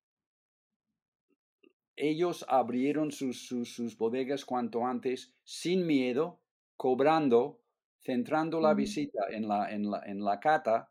ellos 1.96 2.44
abrieron 2.48 3.10
sus, 3.10 3.46
sus, 3.46 3.96
bodegas 3.96 4.44
cuanto 4.44 4.86
antes, 4.86 5.34
sin 5.44 5.86
miedo, 5.86 6.40
cobrando, 6.76 7.62
centrando 7.98 8.60
la 8.60 8.74
visita 8.74 9.26
en 9.30 9.48
la, 9.48 9.70
en 9.72 9.90
la, 9.90 10.02
en 10.06 10.24
la 10.24 10.38
cata 10.38 10.90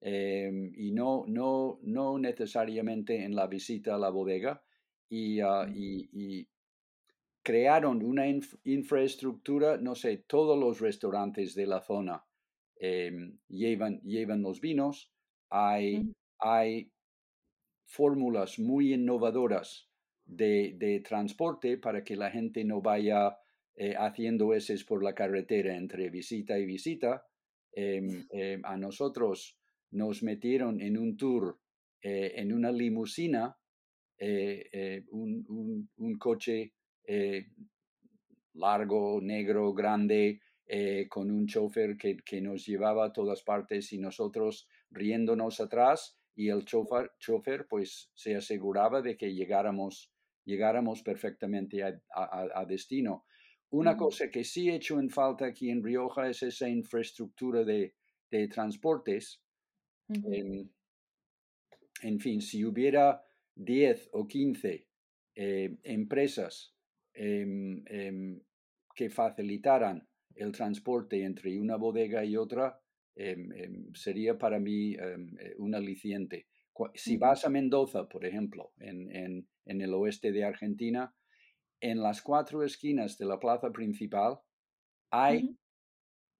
em, 0.00 0.72
y 0.76 0.92
no, 0.92 1.24
no, 1.26 1.78
no 1.82 2.18
necesariamente 2.18 3.24
en 3.24 3.34
la 3.34 3.46
visita 3.46 3.94
a 3.94 3.98
la 3.98 4.10
bodega. 4.10 4.62
Y, 5.08 5.40
ah, 5.40 5.66
y, 5.72 6.48
crearon 7.42 8.04
una 8.04 8.24
infraestructura, 8.64 9.76
no 9.76 9.96
sé, 9.96 10.18
todos 10.28 10.56
los 10.56 10.80
restaurantes 10.80 11.56
de 11.56 11.66
la 11.66 11.80
zona 11.80 12.24
em, 12.76 13.36
llevan, 13.48 14.00
llevan 14.02 14.42
los 14.42 14.60
vinos, 14.60 15.12
hay, 15.50 16.14
hay 16.38 16.92
fórmulas 17.84 18.60
muy 18.60 18.94
innovadoras 18.94 19.88
de, 20.24 21.02
transporte 21.06 21.78
para 21.78 22.02
que 22.04 22.16
la 22.16 22.30
gente 22.30 22.64
no 22.64 22.80
vaya 22.80 23.36
eh, 23.76 23.94
haciendo 23.96 24.54
eses 24.54 24.84
por 24.84 25.02
la 25.02 25.14
carretera 25.14 25.76
entre 25.76 26.10
visita 26.10 26.58
y 26.58 26.66
visita. 26.66 27.24
Em, 27.74 28.26
em, 28.30 28.60
a 28.64 28.76
nosotros 28.76 29.58
nos 29.92 30.22
metieron 30.22 30.80
en 30.80 30.98
un 30.98 31.16
tour 31.16 31.58
eh, 32.02 32.32
en 32.36 32.52
una 32.52 32.70
limusina, 32.70 33.56
eh, 34.18 35.04
un, 35.10 35.88
un, 35.96 36.18
coche 36.18 36.74
largo, 38.54 39.20
negro, 39.20 39.72
grande, 39.72 40.40
con 41.08 41.30
un 41.30 41.46
chofer 41.46 41.96
que, 41.96 42.16
que, 42.24 42.40
nos 42.40 42.66
llevaba 42.66 43.06
a 43.06 43.12
todas 43.12 43.42
partes 43.42 43.92
y 43.92 43.98
nosotros 43.98 44.68
riéndonos 44.90 45.60
atrás 45.60 46.18
y 46.34 46.48
el 46.48 46.64
chofer, 46.64 47.12
chofer 47.18 47.66
pues 47.68 48.10
se 48.14 48.36
aseguraba 48.36 49.02
de 49.02 49.16
que 49.16 49.34
llegáramos 49.34 50.12
llegáramos 50.44 51.02
perfectamente 51.02 51.82
a, 51.82 52.64
destino. 52.66 53.24
Una 53.72 53.96
cosa 53.96 54.30
que 54.30 54.44
sí 54.44 54.68
he 54.68 54.76
hecho 54.76 55.00
en 55.00 55.08
falta 55.08 55.46
aquí 55.46 55.70
en 55.70 55.82
Rioja 55.82 56.28
es 56.28 56.42
esa 56.42 56.68
infraestructura 56.68 57.64
de, 57.64 57.94
transportes. 58.50 59.42
Em, 60.08 60.68
en, 62.02 62.20
fin, 62.20 62.40
si 62.40 62.64
hubiera 62.64 63.22
10 63.54 64.10
o 64.12 64.26
15 64.26 64.88
eh, 65.34 65.76
empresas 65.84 66.74
em, 67.14 67.82
em, 67.86 68.40
que 68.94 69.08
facilitaran 69.08 70.06
el 70.34 70.52
transporte 70.52 71.22
entre 71.24 71.58
una 71.58 71.76
bodega 71.76 72.24
y 72.24 72.36
otra, 72.36 72.78
sería 73.94 74.38
para 74.38 74.58
mí 74.58 74.94
eh, 74.94 75.54
un 75.58 75.74
aliciente. 75.74 76.46
Si 76.94 77.16
vas 77.16 77.44
a 77.44 77.50
Mendoza, 77.50 78.08
por 78.08 78.24
ejemplo, 78.24 78.72
en, 78.78 79.46
el 79.64 79.94
oeste 79.94 80.32
de 80.32 80.44
Argentina, 80.44 81.14
en 81.82 82.00
las 82.00 82.22
cuatro 82.22 82.62
esquinas 82.62 83.18
de 83.18 83.26
la 83.26 83.38
plaza 83.38 83.70
principal 83.70 84.38
hay 85.10 85.58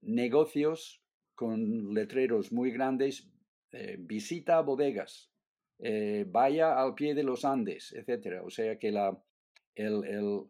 negocios 0.00 1.02
con 1.34 1.92
letreros 1.92 2.52
muy 2.52 2.70
grandes, 2.70 3.28
eh, 3.72 3.96
visita 3.98 4.60
bodegas, 4.60 5.30
eh, 5.78 6.24
vaya 6.28 6.80
al 6.80 6.94
pie 6.94 7.14
de 7.14 7.24
los 7.24 7.44
Andes, 7.44 7.92
etc. 7.92 8.42
O 8.44 8.50
sea 8.50 8.78
que 8.78 8.92
la, 8.92 9.20
el, 9.74 10.44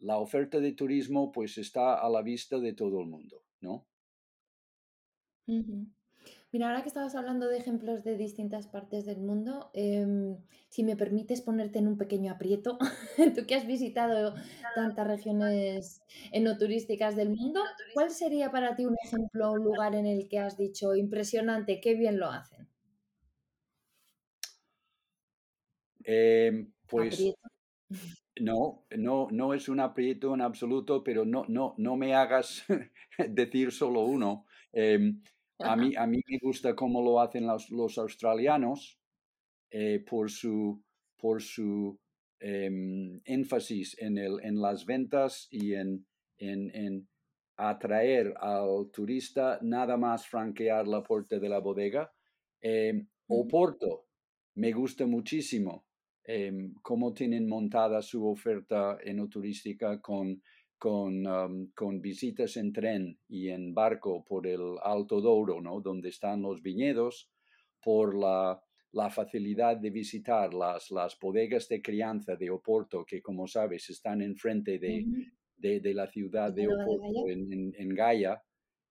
la 0.00 0.18
oferta 0.18 0.60
de 0.60 0.72
turismo 0.72 1.32
pues 1.32 1.56
está 1.56 1.94
a 1.94 2.08
la 2.10 2.22
vista 2.22 2.58
de 2.58 2.74
todo 2.74 3.00
el 3.00 3.06
mundo, 3.06 3.42
¿no? 3.60 3.86
Mira, 6.54 6.68
ahora 6.68 6.82
que 6.82 6.88
estabas 6.88 7.16
hablando 7.16 7.48
de 7.48 7.58
ejemplos 7.58 8.04
de 8.04 8.16
distintas 8.16 8.68
partes 8.68 9.04
del 9.06 9.18
mundo, 9.18 9.72
em, 9.74 10.36
si 10.68 10.84
me 10.84 10.94
permites 10.94 11.40
ponerte 11.40 11.80
en 11.80 11.88
un 11.88 11.98
pequeño 11.98 12.32
aprieto, 12.32 12.78
tú 13.34 13.44
que 13.44 13.56
has 13.56 13.66
visitado 13.66 14.36
tantas 14.76 15.04
regiones 15.04 16.00
enoturísticas 16.30 17.16
del 17.16 17.30
mundo, 17.30 17.60
¿cuál 17.92 18.12
sería 18.12 18.52
para 18.52 18.76
ti 18.76 18.86
un 18.86 18.94
ejemplo, 19.04 19.50
un 19.50 19.64
lugar 19.64 19.96
en 19.96 20.06
el 20.06 20.28
que 20.28 20.38
has 20.38 20.56
dicho 20.56 20.94
impresionante, 20.94 21.80
qué 21.80 21.96
bien 21.96 22.20
lo 22.20 22.28
hacen? 22.28 22.68
Em, 26.04 26.72
pues 26.86 27.34
no, 28.38 28.86
no, 28.96 29.26
no 29.32 29.54
es 29.54 29.68
un 29.68 29.80
aprieto 29.80 30.32
en 30.32 30.40
absoluto, 30.40 31.02
pero 31.02 31.24
no, 31.24 31.46
no, 31.48 31.74
no 31.78 31.96
me 31.96 32.14
hagas 32.14 32.62
decir 33.28 33.72
solo 33.72 34.02
uno. 34.02 34.46
Em, 34.72 35.20
a 35.58 35.76
mí, 35.76 35.94
a 35.96 36.06
mí 36.06 36.20
me 36.28 36.38
gusta 36.42 36.74
cómo 36.74 37.02
lo 37.02 37.20
hacen 37.20 37.46
los, 37.46 37.70
los 37.70 37.98
australianos 37.98 38.98
eh, 39.70 40.00
por 40.08 40.30
su, 40.30 40.82
por 41.16 41.42
su 41.42 41.98
em, 42.40 43.20
énfasis 43.24 43.96
en, 43.98 44.18
el, 44.18 44.40
en 44.42 44.60
las 44.60 44.84
ventas 44.84 45.48
y 45.50 45.74
en, 45.74 46.06
en, 46.38 46.70
en, 46.74 47.08
atraer 47.56 48.34
al 48.40 48.90
turista, 48.90 49.60
nada 49.62 49.96
más 49.96 50.26
franquear 50.26 50.88
la 50.88 51.04
puerta 51.04 51.38
de 51.38 51.48
la 51.48 51.60
bodega. 51.60 52.12
Eh, 52.60 53.06
Oporto 53.28 54.06
me 54.56 54.72
gusta 54.72 55.06
muchísimo 55.06 55.86
em, 56.24 56.74
cómo 56.82 57.12
tienen 57.12 57.48
montada 57.48 58.02
su 58.02 58.26
oferta 58.26 58.98
enoturística 59.02 60.00
con 60.00 60.42
con, 60.84 61.72
con, 61.74 62.02
visitas 62.02 62.58
en 62.58 62.70
tren 62.70 63.18
y 63.26 63.48
en 63.48 63.72
barco 63.72 64.22
por 64.22 64.46
el 64.46 64.76
Alto 64.82 65.22
Douro, 65.22 65.62
¿no? 65.62 65.80
donde 65.80 66.10
están 66.10 66.42
los 66.42 66.60
viñedos, 66.60 67.30
por 67.82 68.14
la, 68.14 68.62
la 68.92 69.08
facilidad 69.08 69.78
de 69.78 69.88
visitar 69.88 70.52
las, 70.52 70.90
las, 70.90 71.18
bodegas 71.18 71.68
de 71.70 71.80
crianza 71.80 72.36
de 72.36 72.50
Oporto, 72.50 73.02
que 73.02 73.22
como 73.22 73.46
sabes 73.46 73.88
están 73.88 74.20
enfrente 74.20 74.78
de, 74.78 75.06
de, 75.56 75.80
de 75.80 75.94
la 75.94 76.06
ciudad 76.06 76.52
de 76.52 76.68
Oporto, 76.68 77.30
en, 77.30 77.72
en, 77.74 77.88
Gaia, 77.94 78.42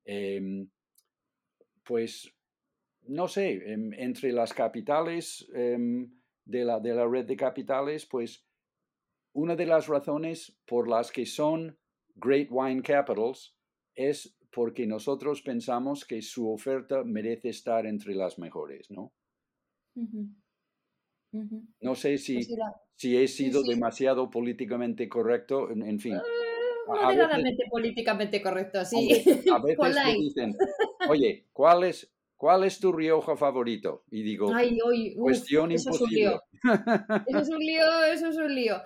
em, 0.03 0.67
pues 1.83 2.27
no 3.03 3.27
sé, 3.27 3.71
em, 3.71 3.93
entre 3.93 4.31
las 4.31 4.51
capitales 4.51 5.47
em, 5.53 6.09
de, 6.43 6.65
la, 6.65 6.79
de 6.79 6.95
la 6.95 7.07
red 7.07 7.25
de 7.25 7.37
capitales, 7.37 8.07
pues 8.07 8.43
una 9.33 9.55
de 9.55 9.67
las 9.67 9.85
razones 9.85 10.57
por 10.65 10.89
las 10.89 11.11
que 11.11 11.27
son 11.27 11.77
Great 12.15 12.47
Wine 12.49 12.81
Capitals 12.81 13.55
es 13.95 14.35
porque 14.51 14.85
nosotros 14.85 15.41
pensamos 15.41 16.05
que 16.05 16.21
su 16.21 16.51
oferta 16.51 17.03
merece 17.03 17.49
estar 17.49 17.85
entre 17.85 18.15
las 18.15 18.37
mejores, 18.37 18.89
¿no? 18.91 19.13
No 21.81 21.95
sé 21.95 22.17
si, 22.17 22.35
pues 22.35 22.49
si 22.95 23.17
he 23.17 23.27
sido 23.27 23.63
demasiado 23.63 24.29
políticamente 24.29 25.09
correcto, 25.09 25.69
en, 25.71 25.99
fin. 25.99 26.15
Uh, 26.15 26.91
moderadamente 26.91 27.63
políticamente 27.69 28.41
correcto, 28.41 28.85
sí. 28.85 29.23
A 29.51 29.59
veces, 29.63 29.95
me 30.05 30.13
dicen, 30.13 30.55
oye, 31.09 31.47
¿cuál 31.51 31.85
es, 31.85 32.13
¿cuál 32.37 32.63
es 32.63 32.79
tu 32.79 32.91
Rioja 32.91 33.35
favorito? 33.35 34.03
Y 34.11 34.21
digo, 34.21 34.51
cuestión 35.17 35.71
imposible. 35.71 36.39
eso 37.27 37.39
es 37.39 37.49
un 37.49 37.59
lío, 37.59 38.03
eso 38.03 38.27
es 38.27 38.37
un 38.37 38.53
lío. 38.53 38.81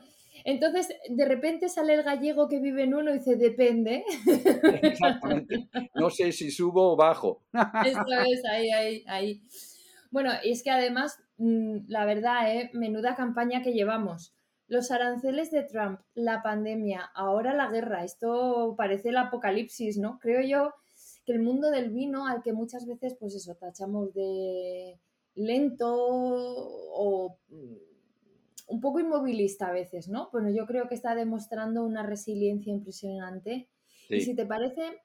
Entonces, 0.47 0.87
de 1.09 1.25
repente 1.25 1.67
sale 1.67 1.93
el 1.93 2.03
gallego 2.03 2.47
que 2.47 2.61
vive 2.61 2.83
en 2.83 2.93
uno 2.93 3.11
y 3.13 3.17
dice, 3.17 3.35
depende. 3.35 4.05
Exactamente. 4.81 5.69
No 5.93 6.09
sé 6.09 6.31
si 6.31 6.51
subo 6.51 6.93
o 6.93 6.95
bajo. 6.95 7.43
Eso 7.85 8.01
es, 8.25 8.45
ahí, 8.45 8.69
ahí, 8.71 9.03
ahí. 9.07 9.41
Bueno, 10.09 10.31
y 10.41 10.51
es 10.53 10.63
que 10.63 10.71
además, 10.71 11.19
mm, 11.35 11.89
la 11.89 12.05
verdad, 12.05 12.49
¿eh? 12.55 12.69
menuda 12.71 13.17
campaña 13.17 13.61
que 13.61 13.73
llevamos. 13.73 14.33
Los 14.69 14.89
aranceles 14.89 15.51
de 15.51 15.63
Trump, 15.63 15.99
la 16.13 16.41
pandemia, 16.41 17.11
ahora 17.13 17.53
la 17.53 17.69
guerra, 17.69 18.05
esto 18.05 18.73
parece 18.77 19.09
el 19.09 19.17
apocalipsis, 19.17 19.97
¿no? 19.97 20.17
Creo 20.19 20.41
yo 20.47 20.73
que 21.25 21.33
el 21.33 21.41
mundo 21.41 21.71
del 21.71 21.89
vino, 21.89 22.25
al 22.25 22.41
que 22.41 22.53
muchas 22.53 22.85
veces, 22.87 23.17
pues 23.19 23.35
eso, 23.35 23.55
tachamos 23.55 24.13
de 24.13 24.97
lento 25.35 25.93
o 25.93 27.37
un 28.67 28.81
poco 28.81 28.99
inmovilista 28.99 29.67
a 29.67 29.71
veces, 29.71 30.09
¿no? 30.09 30.29
Bueno, 30.31 30.49
yo 30.49 30.65
creo 30.65 30.87
que 30.87 30.95
está 30.95 31.15
demostrando 31.15 31.83
una 31.83 32.03
resiliencia 32.03 32.71
impresionante. 32.71 33.69
Y 34.09 34.21
si 34.21 34.35
te 34.35 34.45
parece, 34.45 35.01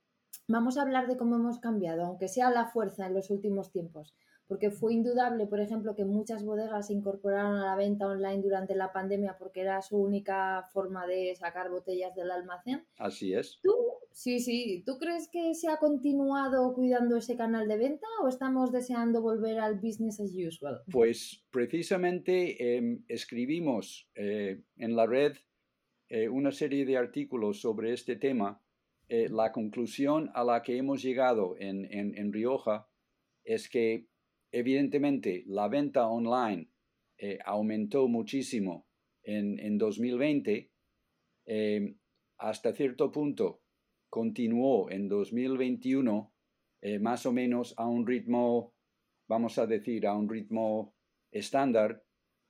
vamos 0.46 0.76
a 0.76 0.82
hablar 0.82 1.06
de 1.06 1.16
cómo 1.16 1.36
hemos 1.36 1.58
cambiado, 1.58 2.04
aunque 2.04 2.28
sea 2.28 2.50
la 2.50 2.66
fuerza 2.66 3.06
en 3.06 3.14
los 3.14 3.30
últimos 3.30 3.72
tiempos 3.72 4.14
porque 4.46 4.70
fue 4.70 4.94
indudable, 4.94 5.46
por 5.46 5.60
ejemplo, 5.60 5.94
que 5.94 6.04
muchas 6.04 6.44
bodegas 6.44 6.88
se 6.88 6.92
incorporaron 6.92 7.56
a 7.56 7.64
la 7.64 7.76
venta 7.76 8.06
online 8.06 8.42
durante 8.42 8.74
la 8.74 8.92
pandemia 8.92 9.36
porque 9.38 9.60
era 9.60 9.80
su 9.82 9.96
única 9.96 10.68
forma 10.72 11.06
de 11.06 11.34
sacar 11.36 11.70
botellas 11.70 12.14
del 12.14 12.30
almacén. 12.30 12.84
Así 12.98 13.32
es. 13.34 13.60
¿Tú, 13.62 13.72
sí, 14.10 14.40
sí, 14.40 14.82
¿tú 14.84 14.98
crees 14.98 15.28
que 15.30 15.54
se 15.54 15.68
ha 15.68 15.78
continuado 15.78 16.74
cuidando 16.74 17.16
ese 17.16 17.36
canal 17.36 17.68
de 17.68 17.78
venta 17.78 18.06
o 18.22 18.28
estamos 18.28 18.72
deseando 18.72 19.22
volver 19.22 19.58
al 19.58 19.76
business 19.76 20.20
as 20.20 20.32
usual? 20.34 20.82
Pues 20.90 21.44
precisamente 21.50 22.76
em, 22.76 23.04
escribimos 23.08 24.10
eh, 24.14 24.62
en 24.76 24.96
la 24.96 25.06
red 25.06 25.36
eh, 26.08 26.28
una 26.28 26.52
serie 26.52 26.84
de 26.84 26.98
artículos 26.98 27.60
sobre 27.60 27.94
este 27.94 28.16
tema. 28.16 28.62
Eh, 29.08 29.28
la 29.30 29.50
conclusión 29.50 30.30
a 30.34 30.44
la 30.44 30.62
que 30.62 30.76
hemos 30.76 31.02
llegado 31.02 31.56
en, 31.58 31.86
en, 31.90 32.16
en 32.16 32.32
Rioja 32.32 32.88
es 33.44 33.68
que 33.68 34.08
evidentemente 34.52 35.42
la 35.46 35.68
venta 35.68 36.06
online 36.06 36.68
eh, 37.18 37.38
aumentó 37.44 38.06
muchísimo 38.06 38.86
en, 39.22 39.58
en 39.58 39.78
2020, 39.78 40.70
eh, 41.46 41.94
hasta 42.38 42.72
cierto 42.72 43.10
punto 43.10 43.62
continuó 44.08 44.90
en 44.90 45.08
2021 45.08 46.32
eh, 46.82 46.98
más 46.98 47.24
o 47.26 47.32
menos 47.32 47.74
a 47.78 47.86
un 47.86 48.06
ritmo, 48.06 48.74
vamos 49.28 49.56
a 49.58 49.66
decir, 49.66 50.06
a 50.06 50.14
un 50.14 50.28
ritmo 50.28 50.94
estándar. 51.30 52.04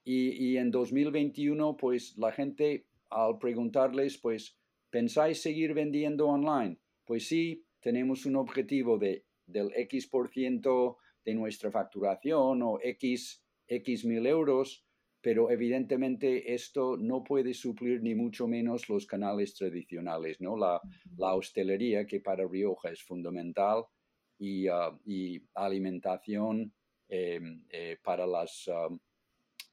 Y, 0.05 0.31
y, 0.31 0.57
en 0.57 0.71
2021, 0.71 1.77
pues 1.77 2.17
la 2.17 2.33
gente 2.33 2.87
al 3.11 3.39
preguntarles, 3.39 4.19
pues, 4.19 4.59
¿pensáis 4.91 5.41
seguir 5.41 5.75
vendiendo 5.75 6.27
online? 6.27 6.79
Pues 7.05 7.29
sí, 7.29 7.65
tenemos 7.81 8.25
un 8.25 8.37
objetivo 8.37 8.99
de, 8.99 9.27
del 9.47 9.71
X 9.77 10.09
por 10.09 10.31
ciento 10.31 10.97
de 11.25 11.35
nuestra 11.35 11.71
facturación 11.71 12.63
o 12.63 12.79
X, 12.83 13.45
X 13.67 14.05
mil 14.05 14.27
euros, 14.27 14.85
pero 15.21 15.51
evidentemente 15.51 16.53
esto 16.53 16.97
no 16.97 17.23
puede 17.23 17.55
suplir 17.55 18.03
ni 18.03 18.15
mucho 18.15 18.49
menos 18.49 18.89
los 18.89 19.07
canales 19.07 19.55
tradicionales, 19.55 20.41
¿no? 20.41 20.57
La, 20.57 20.81
la 21.17 21.35
hostelería, 21.35 22.07
que 22.07 22.21
para 22.21 22.47
Rioja 22.47 22.91
es 22.91 23.03
fundamental, 23.03 23.85
y, 24.43 24.67
ah, 24.67 24.91
y 25.05 25.41
alimentación 25.55 26.73
em, 27.09 27.65
eh, 27.71 27.97
para 28.03 28.27
las, 28.27 28.69
ah, 28.69 28.89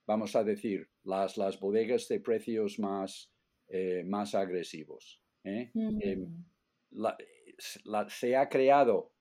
vamos 0.05 0.35
a 0.35 0.43
decir, 0.43 0.87
las, 1.03 1.37
las 1.37 1.59
bodegas 1.59 2.07
de 2.07 2.19
precios 2.19 2.77
más, 2.77 3.31
eh, 3.67 4.03
más 4.05 4.35
agresivos. 4.35 5.23
¿eh? 5.43 5.71
Em, 5.73 6.45
se 8.09 8.35
ha 8.35 8.47
creado 8.47 9.11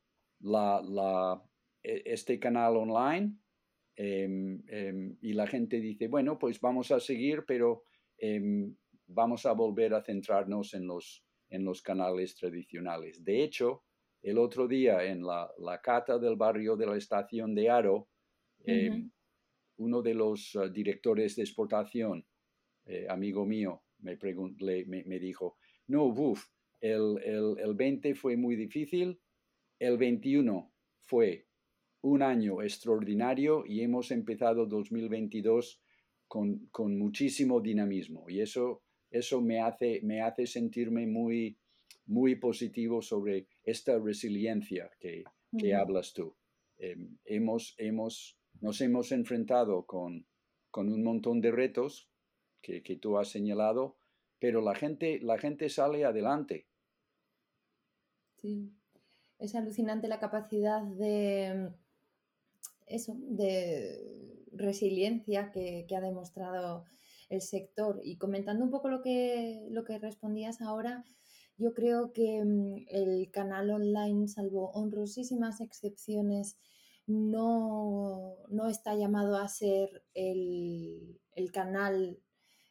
la, 0.40 0.82
la, 0.82 1.42
este 1.82 2.38
canal 2.38 2.76
online 2.76 3.36
em, 3.96 4.62
y 5.20 5.32
la 5.32 5.46
gente 5.46 5.80
dice, 5.80 6.08
bueno, 6.08 6.38
pues 6.38 6.60
vamos 6.60 6.90
a 6.90 7.00
seguir, 7.00 7.44
pero 7.46 7.84
em, 8.18 8.74
vamos 9.06 9.46
a 9.46 9.52
volver 9.52 9.94
a 9.94 10.02
centrarnos 10.02 10.74
en 10.74 10.86
los, 10.86 11.24
en 11.50 11.64
los 11.64 11.82
canales 11.82 12.36
tradicionales. 12.36 13.24
De 13.24 13.42
hecho, 13.42 13.84
el 14.22 14.38
otro 14.38 14.66
día 14.66 15.04
en 15.04 15.22
la, 15.22 15.50
la 15.58 15.80
cata 15.80 16.18
del 16.18 16.36
barrio 16.36 16.76
de 16.76 16.86
la 16.86 16.96
estación 16.96 17.54
de 17.54 17.70
Aro, 17.70 18.08
uno 19.78 20.02
de 20.02 20.14
los 20.14 20.54
uh, 20.54 20.68
directores 20.68 21.36
de 21.36 21.42
exportación, 21.42 22.26
eh, 22.86 23.06
amigo 23.08 23.46
mío, 23.46 23.82
me, 23.98 24.18
me, 24.86 25.04
me, 25.04 25.18
dijo, 25.18 25.56
no, 25.86 26.12
buf, 26.12 26.44
el, 26.80 27.18
el, 27.24 27.56
el 27.58 27.74
20 27.74 28.14
fue 28.14 28.36
muy 28.36 28.56
difícil, 28.56 29.20
el 29.78 29.96
21 29.96 30.72
fue 31.02 31.47
un 32.02 32.22
año 32.22 32.62
extraordinario 32.62 33.64
y 33.66 33.82
hemos 33.82 34.11
empezado 34.11 34.66
2022 34.66 35.80
con, 36.26 36.66
con 36.70 36.98
muchísimo 36.98 37.61
dinamismo 37.61 38.28
y 38.28 38.40
eso, 38.40 38.82
eso 39.11 39.40
me, 39.40 39.61
hace, 39.61 40.00
me 40.02 40.20
hace 40.20 40.46
sentirme 40.46 41.06
muy, 41.06 41.58
muy 42.06 42.37
positivo 42.37 43.02
sobre 43.02 43.48
esta 43.64 43.98
resiliencia 43.98 44.90
que, 45.00 45.24
que 45.58 45.74
hablas 45.74 46.12
tú. 46.12 46.37
Em, 46.76 47.18
hemos, 47.24 47.74
hemos, 47.78 48.38
nos 48.61 48.80
hemos 48.80 49.11
enfrentado 49.12 49.84
con, 49.87 50.26
con 50.70 50.92
un 50.92 51.02
montón 51.02 51.40
de 51.40 51.50
retos 51.50 52.11
que, 52.61 52.82
que 52.82 52.96
tú 52.96 53.18
has 53.18 53.28
señalado, 53.28 53.96
pero 54.38 54.61
la 54.61 54.74
gente, 54.74 55.18
la 55.20 55.38
gente 55.38 55.68
sale 55.68 56.04
adelante. 56.04 56.66
Sí, 58.37 58.72
es 59.38 59.54
alucinante 59.54 60.06
la 60.06 60.20
capacidad 60.20 60.82
de 60.82 61.72
eso, 62.88 63.16
de 63.18 64.46
resiliencia 64.53 65.51
que, 65.53 65.87
ha 65.96 66.01
demostrado 66.01 66.85
el 67.29 67.40
sector. 67.40 68.01
Y 68.03 68.16
comentando 68.16 68.64
un 68.64 68.70
poco 68.70 68.88
lo 68.88 69.03
que, 69.03 69.66
lo 69.70 69.85
que 69.85 69.98
respondías 69.98 70.61
ahora, 70.61 71.05
yo 71.57 71.74
creo 71.74 72.12
que 72.12 72.44
mm, 72.44 72.87
el 72.88 73.31
canal 73.31 73.70
online, 73.70 74.29
salvo 74.29 74.70
honrosísimas 74.70 75.61
excepciones, 75.61 76.59
no, 77.09 78.37
está 78.68 78.94
llamado 78.94 79.37
a 79.38 79.48
ser 79.48 80.05
el, 80.14 81.18
canal 81.53 82.20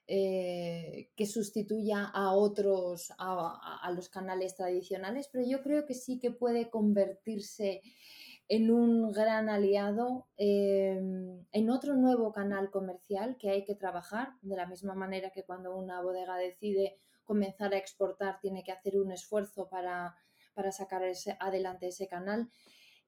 eh, 0.06 1.10
que 1.16 1.26
sustituya 1.26 2.06
a 2.06 2.34
otros, 2.34 3.12
a, 3.18 3.92
los 3.96 4.10
canales 4.10 4.56
tradicionales, 4.56 5.28
pero 5.32 5.44
yo 5.46 5.64
creo 5.64 5.86
que 5.86 5.96
sí 5.96 6.20
que 6.20 6.32
puede 6.32 6.70
convertirse 6.70 7.82
en 8.50 8.72
un 8.72 9.12
gran 9.12 9.50
aliado, 9.50 10.28
em, 10.38 11.46
en 11.52 11.70
otro 11.70 11.96
nuevo 11.96 12.32
canal 12.32 12.70
comercial 12.72 13.38
que 13.38 13.50
hay 13.50 13.66
que 13.66 13.76
trabajar, 13.76 14.30
de 14.42 14.56
la 14.56 14.66
misma 14.68 14.96
manera 14.96 15.32
que 15.32 15.44
cuando 15.44 15.76
una 15.76 16.02
bodega 16.02 16.38
decide 16.38 16.98
comenzar 17.26 17.74
a 17.74 17.78
exportar 17.78 18.40
tiene 18.40 18.64
que 18.64 18.72
hacer 18.72 18.98
un 18.98 19.12
esfuerzo 19.12 19.68
para, 19.70 20.16
sacar 20.72 21.04
adelante 21.40 21.88
ese 21.88 22.08
canal. 22.08 22.50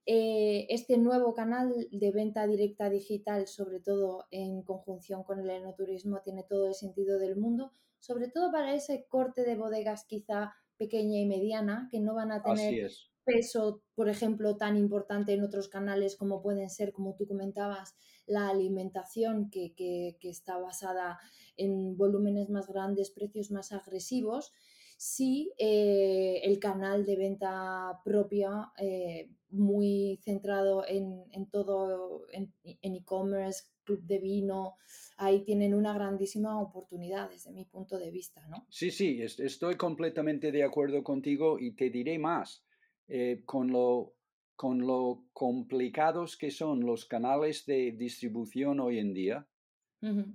Eh, 0.06 0.68
este 0.70 0.98
nuevo 0.98 1.34
canal 1.34 1.88
de 1.90 2.12
venta 2.12 2.46
directa 2.46 2.90
digital, 2.90 3.48
sobre 3.48 3.80
todo 3.80 4.28
en 4.32 4.62
conjunción 4.64 5.24
con 5.24 5.40
el 5.40 5.50
enoturismo, 5.50 6.22
tiene 6.22 6.44
todo 6.44 6.68
el 6.68 6.74
sentido 6.74 7.18
del 7.18 7.38
mundo, 7.38 7.72
sobre 8.00 8.28
todo 8.28 8.52
para 8.52 8.76
ese 8.76 9.06
corte 9.08 9.44
de 9.44 9.56
bodegas 9.56 10.06
quizá 10.06 10.54
pequeña 10.78 11.20
y 11.20 11.26
mediana, 11.26 11.88
que 11.90 12.00
no 12.00 12.14
van 12.14 12.32
a 12.32 12.42
tener 12.42 12.92
peso, 13.30 13.84
por 13.96 14.10
ejemplo, 14.10 14.58
tan 14.58 14.78
importante 14.78 15.34
en 15.34 15.44
otros 15.44 15.68
canales 15.68 16.16
como 16.16 16.42
pueden 16.42 16.70
ser, 16.70 16.92
como 16.92 17.16
tú 17.16 17.28
comentabas, 17.28 17.96
la 18.26 18.50
alimentación, 18.50 19.50
que, 19.50 19.74
está 20.22 20.58
basada 20.58 21.20
en 21.58 21.98
volúmenes 21.98 22.50
más 22.50 22.68
grandes, 22.68 23.12
precios 23.12 23.52
más 23.52 23.72
agresivos, 23.72 24.54
si 24.98 25.52
eh, 25.58 26.42
el 26.44 26.60
canal 26.60 27.06
de 27.06 27.16
venta 27.16 28.02
propia, 28.04 28.72
eh, 28.78 29.30
muy 29.50 30.20
centrado 30.24 30.86
en, 30.88 31.50
todo, 31.50 32.26
en 32.32 32.54
e-commerce, 32.82 33.64
club 33.90 34.06
de 34.06 34.20
vino, 34.20 34.76
ahí 35.18 35.44
tienen 35.44 35.74
una 35.74 35.94
grandísima 35.94 36.62
oportunidad 36.62 37.30
desde 37.30 37.52
mi 37.52 37.66
punto 37.66 37.98
de 37.98 38.12
vista, 38.12 38.46
¿no? 38.48 38.68
Sí, 38.70 38.92
sí, 38.92 39.20
estoy 39.22 39.76
completamente 39.76 40.52
de 40.52 40.64
acuerdo 40.64 41.04
contigo 41.04 41.58
y 41.60 41.76
te 41.76 41.90
diré 41.90 42.20
más. 42.20 42.64
Eh, 43.12 43.42
con, 43.46 43.72
lo, 43.72 44.14
con 44.56 44.86
lo 44.86 45.26
complicados 45.34 46.38
que 46.38 46.52
son 46.52 46.86
los 46.86 47.06
canales 47.06 47.66
de 47.66 47.92
distribución 47.92 48.80
hoy 48.80 49.00
en 49.00 49.14
día, 49.14 49.48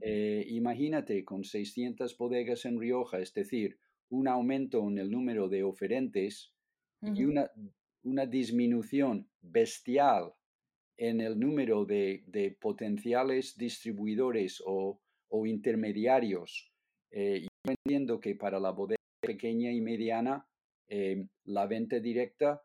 eh, 0.00 0.44
imagínate 0.50 1.24
con 1.24 1.44
600 1.44 2.18
bodegas 2.18 2.64
en 2.66 2.78
Rioja, 2.78 3.20
es 3.20 3.32
decir, 3.32 3.78
un 4.10 4.28
aumento 4.28 4.86
en 4.88 4.98
el 4.98 5.10
número 5.10 5.48
de 5.48 5.62
oferentes 5.62 6.52
y 7.00 7.24
una, 7.24 7.50
una, 8.02 8.26
disminución 8.26 9.28
bestial 9.40 10.34
en 10.96 11.20
el 11.20 11.38
número 11.38 11.84
de, 11.84 12.24
de 12.26 12.50
potenciales 12.50 13.56
distribuidores 13.56 14.62
o, 14.66 15.00
o 15.28 15.46
intermediarios. 15.46 16.72
Eh, 17.10 17.42
yo 17.42 17.72
entiendo 17.72 18.20
que 18.20 18.34
para 18.34 18.58
la 18.58 18.70
bodega 18.70 19.00
pequeña 19.20 19.70
y 19.70 19.80
mediana 19.80 20.46
Em, 20.88 21.28
la 21.44 21.66
venta 21.66 21.98
directa 21.98 22.62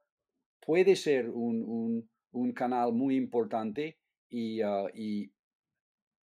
puede 0.59 0.95
ser 0.95 1.29
un, 1.29 2.09
canal 2.53 2.93
muy 2.93 3.15
importante 3.15 3.97
y, 4.29 4.61
ah, 4.61 4.87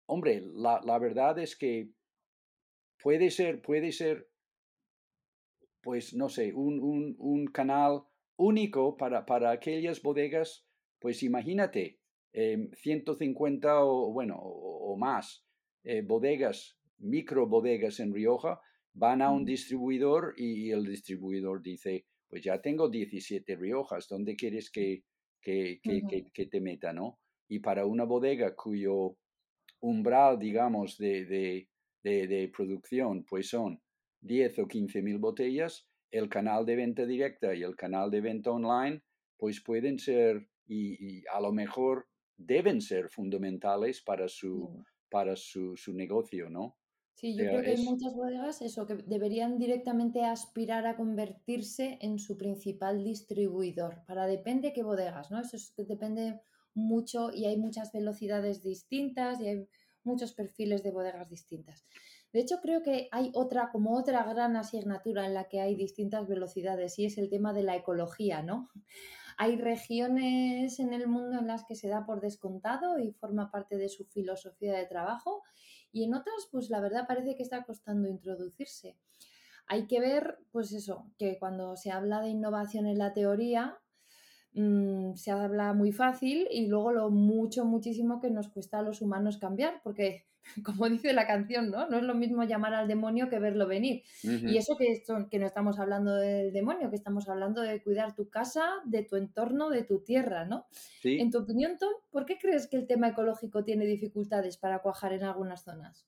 hombre, 0.08 0.42
la, 0.54 1.00
verdad 1.00 1.38
es 1.40 1.56
que 1.56 1.90
puede 3.02 3.30
ser, 3.30 3.62
puede 3.62 3.92
ser, 3.92 4.28
pues 5.82 6.14
no 6.14 6.30
sé, 6.30 6.52
un, 6.54 7.46
canal 7.54 8.04
único 8.36 8.98
para, 8.98 9.26
para, 9.26 9.52
aquellas 9.52 10.02
bodegas, 10.02 10.66
pues 11.00 11.22
imagínate, 11.24 12.00
150 12.34 13.68
em, 13.70 13.76
o 13.80 14.12
bueno, 14.12 14.40
o, 14.42 14.98
más 14.98 15.46
eh, 15.84 16.02
bodegas, 16.02 16.78
micro 16.98 17.48
bodegas 17.48 18.00
en 18.00 18.14
Rioja, 18.14 18.60
van 18.94 19.22
a 19.22 19.32
un 19.32 19.46
distribuidor 19.46 20.34
y 20.38 20.72
el 20.72 20.86
distribuidor 20.86 21.62
dice, 21.62 22.06
pues 22.28 22.44
ya 22.44 22.62
tengo 22.62 22.90
17 22.90 23.56
Riojas, 23.56 24.08
¿dónde 24.08 24.36
quieres 24.36 24.70
que, 24.72 25.04
que, 25.42 25.80
que, 26.34 26.46
te 26.46 26.62
meta, 26.62 26.94
no? 26.94 27.20
Y 27.48 27.60
para 27.60 27.86
una 27.86 28.06
bodega 28.06 28.56
cuyo 28.56 29.18
umbral, 29.82 30.40
digamos, 30.40 30.98
de, 30.98 31.26
de, 31.26 31.68
de, 32.04 32.52
producción, 32.56 33.26
pues 33.26 33.50
son 33.50 33.82
10 34.22 34.60
o 34.60 34.68
15 34.68 35.02
mil 35.02 35.18
botellas, 35.18 35.88
el 36.12 36.30
canal 36.30 36.66
de 36.66 36.76
venta 36.76 37.06
directa 37.06 37.54
y 37.54 37.64
el 37.64 37.76
canal 37.76 38.10
de 38.10 38.22
venta 38.22 38.52
online, 38.52 39.02
pues 39.38 39.62
pueden 39.62 40.00
ser 40.00 40.48
y, 40.66 41.26
a 41.28 41.42
lo 41.42 41.52
mejor 41.52 42.08
deben 42.38 42.82
ser 42.82 43.10
fundamentales 43.10 44.02
para 44.02 44.28
su, 44.28 44.84
para 45.10 45.36
su, 45.36 45.76
su 45.76 45.94
negocio, 45.94 46.50
¿no? 46.50 46.78
Sí, 47.16 47.36
yo 47.36 47.46
creo 47.46 47.62
que 47.62 47.72
hay 47.72 47.84
muchas 47.84 48.16
bodegas 48.16 48.62
eso, 48.62 48.86
que 48.86 48.96
deberían 48.96 49.58
directamente 49.58 50.26
aspirar 50.26 50.86
a 50.88 50.98
convertirse 50.98 51.98
en 52.02 52.20
su 52.20 52.38
principal 52.38 53.04
distribuidor. 53.04 54.04
Para 54.06 54.26
depende 54.26 54.74
qué 54.74 54.84
bodegas, 54.84 55.32
¿no? 55.32 55.40
Eso 55.40 55.58
depende 55.78 56.42
mucho 56.74 57.32
y 57.32 57.46
hay 57.46 57.58
muchas 57.58 57.92
velocidades 57.92 58.64
distintas 58.64 59.40
y 59.40 59.48
hay 59.48 59.68
muchos 60.04 60.34
perfiles 60.34 60.84
de 60.84 60.92
bodegas 60.92 61.30
distintas. 61.30 61.86
De 62.34 62.40
hecho, 62.40 62.58
creo 62.62 62.82
que 62.82 63.08
hay 63.12 63.32
otra, 63.36 63.70
como 63.72 63.96
otra 63.96 64.24
gran 64.24 64.56
asignatura 64.56 65.26
en 65.26 65.34
la 65.34 65.48
que 65.48 65.62
hay 65.62 65.76
distintas 65.76 66.28
velocidades 66.28 66.98
y 67.00 67.06
es 67.06 67.18
el 67.18 67.30
tema 67.30 67.54
de 67.54 67.64
la 67.64 67.76
ecología, 67.76 68.42
¿no? 68.42 68.70
Hay 69.38 69.56
regiones 69.56 70.80
en 70.80 70.94
el 70.94 71.08
mundo 71.08 71.40
en 71.40 71.48
las 71.48 71.64
que 71.64 71.76
se 71.76 71.88
da 71.88 72.06
por 72.06 72.22
descontado 72.22 73.00
y 73.00 73.12
forma 73.14 73.50
parte 73.50 73.78
de 73.78 73.90
su 73.90 74.06
filosofía 74.06 74.74
de 74.74 74.86
trabajo 74.86 75.44
y 75.94 76.04
en 76.04 76.16
otras, 76.16 76.50
pues 76.52 76.70
la 76.70 76.82
verdad 76.82 77.06
parece 77.08 77.36
que 77.36 77.44
está 77.44 77.64
costando 77.64 78.10
introducirse. 78.10 78.98
Hay 79.68 79.88
que 79.88 80.02
ver, 80.02 80.40
pues 80.52 80.74
eso, 80.74 81.10
que 81.18 81.38
cuando 81.40 81.78
se 81.78 81.92
habla 81.92 82.20
de 82.20 82.30
innovación 82.30 82.88
en 82.88 82.98
la 82.98 83.14
teoría, 83.14 83.80
mm, 84.54 85.16
se 85.16 85.32
habla 85.32 85.74
muy 85.74 85.92
fácil 85.92 86.48
y 86.52 86.68
luego 86.68 86.92
lo 86.92 87.10
mucho, 87.10 87.66
muchísimo 87.66 88.20
que 88.20 88.30
nos 88.30 88.50
cuesta 88.50 88.80
a 88.80 88.82
los 88.82 89.02
humanos 89.02 89.38
cambiar, 89.38 89.82
porque 89.84 90.26
como 90.64 90.90
dice 90.90 91.14
la 91.14 91.26
canción, 91.26 91.72
¿no? 91.72 91.88
No 91.90 91.98
es 91.98 92.04
lo 92.04 92.16
mismo 92.16 92.44
llamar 92.44 92.74
al 92.74 92.88
demonio 92.88 93.30
que 93.30 93.40
verlo 93.40 93.68
venir. 93.68 94.04
Y 94.24 94.58
eso 94.58 94.76
que, 94.78 94.92
esto, 94.92 95.28
que 95.30 95.40
no 95.40 95.46
estamos 95.46 95.80
hablando 95.80 96.16
del 96.16 96.52
demonio, 96.52 96.90
que 96.90 96.96
estamos 96.96 97.30
hablando 97.30 97.62
de 97.62 97.82
cuidar 97.82 98.16
tu 98.16 98.30
casa, 98.30 98.66
de 98.86 99.04
tu 99.04 99.16
entorno, 99.16 99.70
de 99.70 99.84
tu 99.84 100.00
tierra, 100.00 100.46
¿no? 100.46 100.68
En 101.04 101.32
tu 101.32 101.40
opinión, 101.40 101.78
Tom, 101.78 101.94
¿por 102.12 102.26
qué 102.26 102.38
crees 102.38 102.68
que 102.68 102.78
el 102.78 102.88
tema 102.88 103.10
ecológico 103.10 103.64
tiene 103.64 103.86
dificultades 103.86 104.58
para 104.58 104.80
cuajar 104.80 105.14
en 105.14 105.24
algunas 105.24 105.64
zonas? 105.64 106.08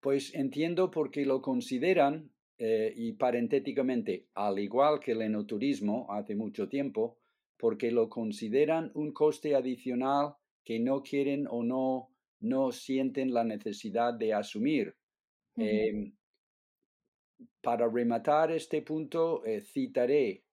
Pues 0.00 0.34
entiendo 0.34 0.90
porque 0.90 1.24
lo 1.24 1.40
consideran, 1.40 2.30
eh, 2.58 2.92
y 2.96 3.12
parentéticamente, 3.12 4.26
al 4.34 4.58
igual 4.58 5.00
que 5.00 5.12
el 5.12 5.22
enoturismo 5.22 6.06
hace 6.10 6.34
mucho 6.34 6.68
tiempo, 6.68 7.18
porque 7.56 7.90
lo 7.90 8.08
consideran 8.08 8.90
un 8.94 9.12
coste 9.12 9.54
adicional 9.54 10.34
que 10.64 10.78
no 10.80 11.02
quieren 11.02 11.46
o 11.48 11.62
no 11.62 12.14
no 12.44 12.72
sienten 12.72 13.32
la 13.32 13.42
necesidad 13.42 14.12
de 14.14 14.34
asumir. 14.34 14.94
Em, 15.56 16.12
para 17.60 17.88
rematar 17.88 18.50
este 18.50 18.82
punto, 18.82 19.44
eh, 19.44 19.62
citaré 19.62 20.44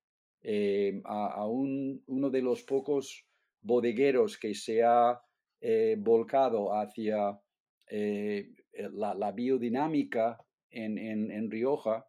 em, 0.41 1.01
a, 1.05 1.45
uno 1.47 2.29
de 2.29 2.41
los 2.41 2.63
pocos 2.63 3.25
bodegueros 3.61 4.37
que 4.37 4.53
se 4.53 4.83
ha 4.83 5.21
eh, 5.59 5.95
volcado 5.99 6.73
hacia 6.73 7.39
eh, 7.87 8.49
la, 8.93 9.31
biodinámica 9.31 10.37
en, 10.71 11.51
Rioja, 11.51 12.07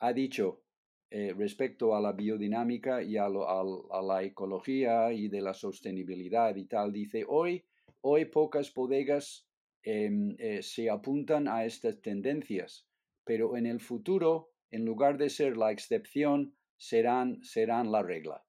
ha 0.00 0.12
dicho 0.12 0.62
respecto 1.10 1.96
a 1.96 2.00
la 2.00 2.12
biodinámica 2.12 3.02
y 3.02 3.16
a, 3.16 3.26
a 3.26 4.02
la 4.02 4.22
ecología 4.22 5.12
y 5.12 5.28
de 5.28 5.40
la 5.40 5.54
sostenibilidad 5.54 6.54
y 6.56 6.66
tal, 6.66 6.92
dice, 6.92 7.24
hoy 7.26 7.64
Hoy 8.00 8.26
pocas 8.26 8.72
bodegas 8.72 9.46
em, 9.82 10.36
eh, 10.38 10.62
se 10.62 10.88
apuntan 10.88 11.48
a 11.48 11.64
estas 11.64 12.00
tendencias, 12.00 12.86
pero 13.24 13.56
en 13.56 13.66
el 13.66 13.80
futuro, 13.80 14.52
en 14.70 14.84
lugar 14.84 15.18
de 15.18 15.28
ser 15.30 15.56
la 15.56 15.72
excepción, 15.72 16.54
serán, 16.76 17.42
serán 17.42 17.90
la 17.90 18.02
regla. 18.02 18.44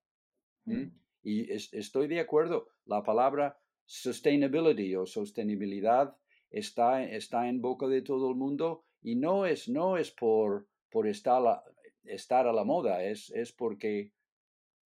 Mm. 0.65 0.91
Y 1.23 1.51
estoy 1.51 2.07
de 2.07 2.19
acuerdo, 2.19 2.69
la 2.85 3.03
palabra 3.03 3.59
sustainability 3.85 4.95
o 4.95 5.05
sostenibilidad 5.05 6.15
está, 6.51 7.03
está 7.03 7.49
en 7.49 7.59
boca 7.59 7.87
de 7.87 8.01
todo 8.01 8.29
el 8.29 8.35
mundo 8.35 8.85
y 9.01 9.15
no 9.15 9.45
es, 9.45 9.69
no 9.69 9.97
es 9.97 10.11
por, 10.11 10.67
por 10.89 11.07
estar, 11.07 11.45
a, 11.45 11.63
estar 12.03 12.47
a 12.47 12.53
la 12.53 12.63
moda, 12.63 13.03
es, 13.03 13.29
es 13.31 13.51
porque 13.51 14.11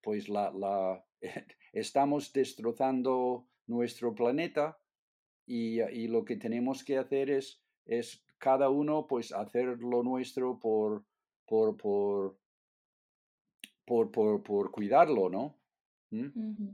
pues 0.02 0.30
la, 0.30 0.52
la, 0.52 1.06
estamos 1.74 2.32
destrozando 2.34 3.48
nuestro 3.68 4.14
planeta 4.14 4.78
y, 5.46 5.82
y, 5.82 6.08
lo 6.08 6.24
que 6.24 6.36
tenemos 6.38 6.84
que 6.84 6.98
hacer 6.98 7.30
es, 7.30 7.62
es 7.86 8.24
cada 8.38 8.70
uno 8.70 9.08
pues 9.08 9.32
hacer 9.32 9.80
lo 9.80 10.04
nuestro 10.04 10.60
por, 10.60 11.06
por, 11.46 11.78
por, 11.78 12.38
por, 13.86 14.12
por, 14.12 14.44
por 14.44 14.72
cuidarlo, 14.72 15.30
¿no? 15.30 15.58
¿Mm? 16.12 16.70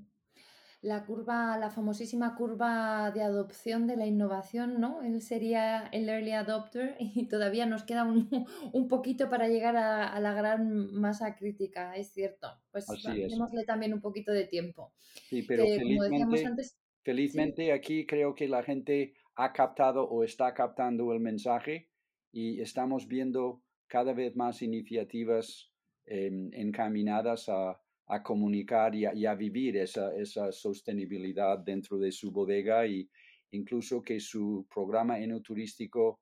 La 0.82 1.06
curva, 1.06 1.58
la 1.58 1.70
famosísima 1.70 2.36
curva 2.36 3.12
de 3.12 3.22
adopción 3.22 3.86
de 3.86 3.98
la 3.98 4.06
innovación, 4.06 4.80
¿no? 4.80 5.02
Él 5.02 5.22
sería 5.22 5.90
el 5.92 6.08
early 6.08 6.32
adopter 6.32 6.96
y 7.00 7.28
todavía 7.28 7.66
nos 7.66 7.84
queda 7.84 8.06
un, 8.06 8.30
un 8.72 8.88
poquito 8.88 9.30
para 9.30 9.50
llegar 9.50 9.76
a, 9.76 10.08
a, 10.08 10.20
la 10.22 10.34
gran 10.34 10.94
masa 10.94 11.36
crítica, 11.36 11.96
es 11.96 12.14
cierto. 12.14 12.48
Pues 12.72 12.86
démosle 13.04 13.66
también 13.66 13.94
un 13.94 14.02
poquito 14.02 14.32
de 14.32 14.46
tiempo. 14.46 14.94
Sí, 15.28 15.44
pero 15.44 15.66
que, 15.66 15.80
felizmente, 15.80 16.46
antes, 16.46 16.80
felizmente 17.04 17.66
¿sí? 17.66 17.72
aquí 17.72 18.06
creo 18.06 18.34
que 18.34 18.48
la 18.48 18.64
gente 18.64 19.14
ha 19.36 19.52
captado 19.52 20.04
o 20.04 20.24
está 20.24 20.54
captando 20.54 21.12
el 21.12 21.20
mensaje 21.20 21.90
y 22.32 22.62
estamos 22.62 23.08
viendo 23.08 23.62
cada 23.88 24.14
vez 24.14 24.36
más 24.36 24.62
iniciativas 24.62 25.74
eh, 26.06 26.30
encaminadas 26.54 27.50
a 27.50 27.82
a 28.10 28.24
comunicar 28.24 28.96
y 28.96 29.06
a, 29.06 29.36
vivir 29.36 29.78
esa, 29.78 30.16
esa, 30.16 30.52
sostenibilidad 30.52 31.60
dentro 31.60 32.00
de 32.00 32.12
su 32.12 32.32
bodega 32.32 32.86
y 32.88 33.08
incluso 33.52 34.02
que 34.02 34.20
su 34.20 34.66
programa 34.74 35.20
enoturístico 35.20 36.20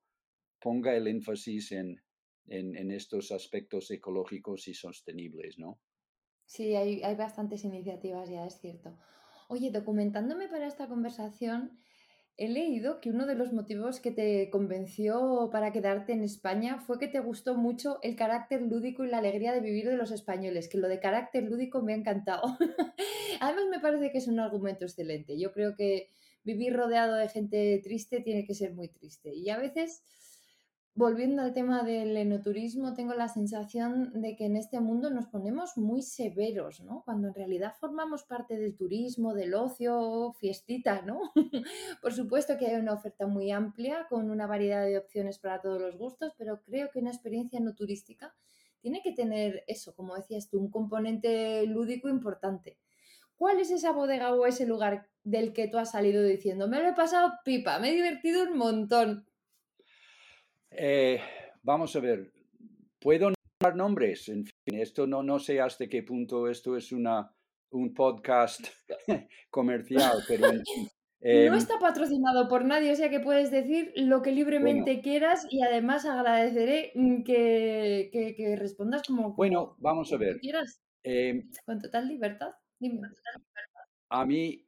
ponga 0.60 0.94
el 0.96 1.08
énfasis 1.08 1.72
en, 1.72 2.02
en, 2.48 2.76
en, 2.76 2.92
estos 2.92 3.32
aspectos 3.32 3.90
ecológicos 3.90 4.68
y 4.68 4.74
sostenibles, 4.74 5.58
¿no? 5.58 5.80
Sí, 6.46 6.76
hay, 6.76 7.02
hay 7.04 7.16
bastantes 7.16 7.64
iniciativas 7.64 8.30
ya, 8.30 8.46
es 8.46 8.60
cierto. 8.60 8.98
Oye, 9.48 9.72
documentándome 9.72 10.50
para 10.50 10.68
esta 10.68 10.88
conversación, 10.90 11.80
He 12.40 12.50
leído 12.50 13.02
que 13.02 13.10
uno 13.10 13.26
de 13.26 13.34
los 13.34 13.52
motivos 13.52 14.00
que 14.00 14.12
te 14.12 14.52
convenció 14.52 15.50
para 15.52 15.72
quedarte 15.72 16.14
en 16.14 16.24
España 16.24 16.80
fue 16.80 17.00
que 17.00 17.08
te 17.08 17.20
gustó 17.20 17.56
mucho 17.56 17.98
el 18.04 18.16
carácter 18.16 18.62
lúdico 18.62 19.04
y 19.04 19.10
la 19.10 19.18
alegría 19.18 19.54
de 19.54 19.60
vivir 19.60 19.90
de 19.90 19.98
los 19.98 20.12
españoles, 20.12 20.70
que 20.70 20.78
lo 20.78 20.88
de 20.88 21.00
carácter 21.00 21.46
lúdico 21.46 21.82
me 21.82 21.94
ha 21.94 21.98
encantado. 21.98 22.44
Además 23.40 23.66
me 23.72 23.80
parece 23.80 24.12
que 24.12 24.20
es 24.20 24.28
un 24.28 24.40
argumento 24.40 24.86
excelente. 24.86 25.40
Yo 25.40 25.52
creo 25.52 25.76
que 25.76 26.12
vivir 26.44 26.76
rodeado 26.76 27.16
de 27.16 27.28
gente 27.28 27.82
triste 27.84 28.22
tiene 28.22 28.46
que 28.46 28.54
ser 28.54 28.76
muy 28.76 28.88
triste. 28.88 29.34
Y 29.34 29.50
a 29.50 29.58
veces 29.58 30.04
volviendo 30.98 31.44
al 31.44 31.54
tema 31.54 31.84
del 31.84 32.18
enoturismo, 32.18 32.96
tengo 32.96 33.14
la 33.14 33.28
sensación 33.28 34.20
de 34.20 34.36
que 34.36 34.46
en 34.46 34.56
este 34.56 34.80
mundo 34.80 35.12
nos 35.12 35.28
ponemos 35.28 35.78
muy 35.78 36.02
severos, 36.02 36.82
¿no? 36.82 37.04
Cuando 37.06 37.28
en 37.28 37.36
realidad 37.36 37.76
formamos 37.80 38.24
parte 38.24 38.58
del 38.58 38.76
turismo, 38.76 39.36
del 39.36 39.54
ocio, 39.54 40.34
fiestita, 40.40 41.04
¿no? 41.04 41.32
Por 42.02 42.14
supuesto 42.14 42.58
que 42.58 42.66
hay 42.66 42.78
una 42.78 42.94
oferta 42.94 43.28
muy 43.28 43.52
amplia 43.52 44.08
con 44.10 44.32
una 44.32 44.48
variedad 44.48 44.84
de 44.88 44.98
opciones 44.98 45.38
para 45.38 45.62
todos 45.62 45.80
los 45.80 45.98
gustos, 45.98 46.34
pero 46.36 46.64
creo 46.64 46.90
que 46.90 46.98
una 46.98 47.12
experiencia 47.12 47.60
no 47.60 47.76
turística 47.76 48.34
tiene 48.80 49.04
que 49.04 49.12
tener 49.12 49.64
eso, 49.68 49.96
como 49.96 50.16
decías 50.16 50.50
tú, 50.50 50.60
un 50.60 50.72
componente 50.72 51.64
lúdico 51.68 52.10
importante. 52.10 52.80
¿Cuál 53.36 53.60
es 53.60 53.70
esa 53.70 53.92
bodega 53.92 54.34
o 54.34 54.48
ese 54.48 54.66
lugar 54.66 55.08
del 55.24 55.54
que 55.54 55.68
tú 55.68 55.78
has 55.78 55.92
salido 55.92 56.24
diciendo, 56.24 56.68
me 56.68 56.82
lo 56.82 56.90
he 56.90 56.94
pasado 56.94 57.34
pipa, 57.46 57.78
me 57.78 57.92
he 57.92 57.94
divertido 57.94 58.42
un 58.46 58.58
montón? 58.58 59.28
Eh, 60.72 61.20
vamos 61.64 61.96
a 61.96 62.00
ver, 62.00 62.32
puedo 63.00 63.32
nombrar 63.32 63.76
nombres, 63.76 64.30
en 64.30 64.46
fin, 64.46 64.80
esto 64.80 65.08
no, 65.08 65.24
no 65.24 65.40
sé 65.40 65.60
hasta 65.60 65.88
qué 65.88 66.04
punto 66.04 66.48
esto 66.48 66.76
es 66.78 66.92
una, 66.92 67.32
un 67.72 67.94
podcast 67.94 68.68
comercial, 69.50 70.24
pero 70.28 70.48
en 70.48 70.64
fin, 70.64 70.88
eh, 71.20 71.50
no 71.50 71.56
está 71.58 71.80
patrocinado 71.80 72.48
por 72.48 72.64
nadie, 72.64 72.92
o 72.92 72.96
sea 72.96 73.10
que 73.10 73.20
puedes 73.20 73.50
decir 73.50 73.92
lo 73.96 74.22
que 74.22 74.32
libremente 74.32 74.92
bueno, 74.92 75.02
quieras 75.02 75.48
y 75.50 75.62
además 75.64 76.06
agradeceré 76.06 76.92
que, 77.26 78.10
que, 78.12 78.36
que 78.36 78.56
respondas 78.56 79.02
como, 79.08 79.24
como, 79.24 79.36
Bueno, 79.36 79.76
vamos 79.80 80.14
a 80.14 80.18
ver. 80.18 80.40
quieras. 80.40 80.82
Eh, 81.04 81.44
Con 81.66 81.80
total 81.80 82.08
libertad. 82.08 82.52
Dime. 82.80 83.08
A 84.10 84.26
mí, 84.26 84.68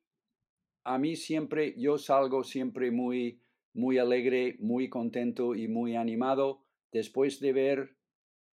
a 0.86 0.98
mí 0.98 1.16
siempre, 1.16 1.76
yo 1.78 1.98
salgo 1.98 2.44
siempre 2.44 2.90
muy 2.90 3.42
muy 3.74 3.98
alegre, 3.98 4.56
muy 4.60 4.90
contento 4.90 5.56
y 5.56 5.68
muy 5.68 5.96
animado 5.96 6.64
después 6.92 7.40
de 7.40 7.54
ver 7.54 7.96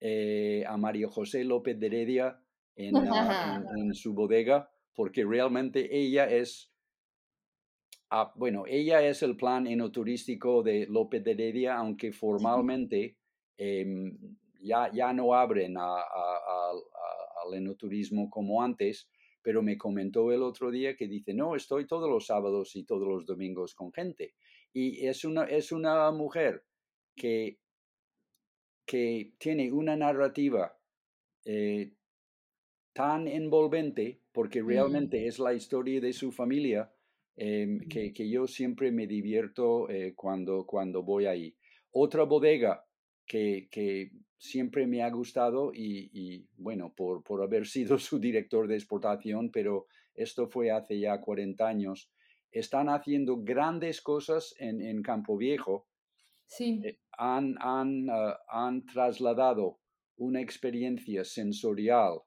eh, 0.01 0.63
a 0.67 0.77
María 0.77 1.07
José 1.07 1.43
López 1.43 1.79
de 1.79 1.87
Heredia 1.87 2.39
en, 2.75 2.95
en, 2.95 3.05
en, 3.77 3.93
su 3.93 4.13
bodega, 4.13 4.69
porque 4.93 5.23
realmente 5.23 5.97
ella 5.97 6.25
es, 6.25 6.73
uh, 8.11 8.27
bueno, 8.35 8.65
ella 8.67 9.05
es 9.07 9.23
el 9.23 9.37
plan 9.37 9.67
enoturístico 9.67 10.63
de 10.63 10.85
López 10.87 11.23
de 11.23 11.31
Heredia, 11.31 11.77
aunque 11.77 12.11
formalmente 12.11 13.17
eh, 13.57 13.85
ya, 14.61 14.91
ya 14.91 15.13
no 15.13 15.33
abren 15.33 15.77
a, 15.77 15.81
a, 15.81 16.01
a, 16.01 16.71
al 17.45 17.53
enoturismo 17.53 18.29
como 18.29 18.61
antes, 18.61 19.09
pero 19.45 19.61
me 19.61 19.77
comentó 19.77 20.31
el 20.31 20.41
otro 20.41 20.71
día 20.71 20.95
que 20.95 21.07
dice, 21.07 21.31
no, 21.35 21.55
estoy 21.55 21.85
todos 21.85 22.09
los 22.09 22.25
sábados 22.25 22.75
y 22.75 22.83
todos 22.83 23.07
los 23.07 23.27
domingos 23.27 23.75
con 23.75 23.93
gente. 23.93 24.33
Y 24.73 25.05
es 25.05 25.23
una, 25.23 25.43
es 25.43 25.71
una 25.71 26.11
mujer 26.11 26.65
que, 27.15 27.59
que 28.87 29.35
tiene 29.37 29.71
una 29.71 29.95
narrativa 29.95 30.75
eh, 31.45 31.93
tan 32.91 33.27
envolvente, 33.27 34.23
porque 34.31 34.63
realmente 34.63 35.23
mm. 35.23 35.27
es 35.27 35.37
la 35.37 35.53
historia 35.53 36.01
de 36.01 36.11
su 36.11 36.31
familia, 36.31 36.91
eh, 37.35 37.81
que, 37.87 38.13
que, 38.13 38.27
yo 38.27 38.47
siempre 38.47 38.91
me 38.91 39.05
divierto 39.05 39.87
eh, 39.91 40.15
cuando, 40.15 40.65
cuando 40.65 41.03
voy 41.03 41.27
ahí. 41.27 41.55
Otra 41.91 42.23
bodega 42.23 42.83
que, 43.27 43.67
que 43.69 44.09
siempre 44.37 44.87
me 44.87 45.03
ha 45.03 45.09
gustado 45.09 45.71
y, 45.73 46.09
y, 46.13 46.47
bueno, 46.57 46.93
por, 46.95 47.23
por 47.23 47.41
haber 47.41 47.65
sido 47.67 47.97
su 47.99 48.19
director 48.19 48.67
de 48.67 48.75
exportación, 48.75 49.51
pero 49.51 49.87
esto 50.13 50.47
fue 50.47 50.71
hace 50.71 50.99
ya 50.99 51.19
40 51.19 51.67
años, 51.67 52.09
están 52.51 52.87
haciendo 52.87 53.37
grandes 53.43 54.01
cosas 54.01 54.55
en, 54.59 54.81
en 54.81 55.01
Campo 55.01 55.37
Viejo. 55.37 55.87
Sí. 56.45 56.81
Eh, 56.83 56.99
han, 57.17 57.55
han, 57.59 58.09
uh, 58.09 58.33
han, 58.47 58.85
trasladado 58.85 59.79
una 60.17 60.41
experiencia 60.41 61.25
sensorial 61.25 62.21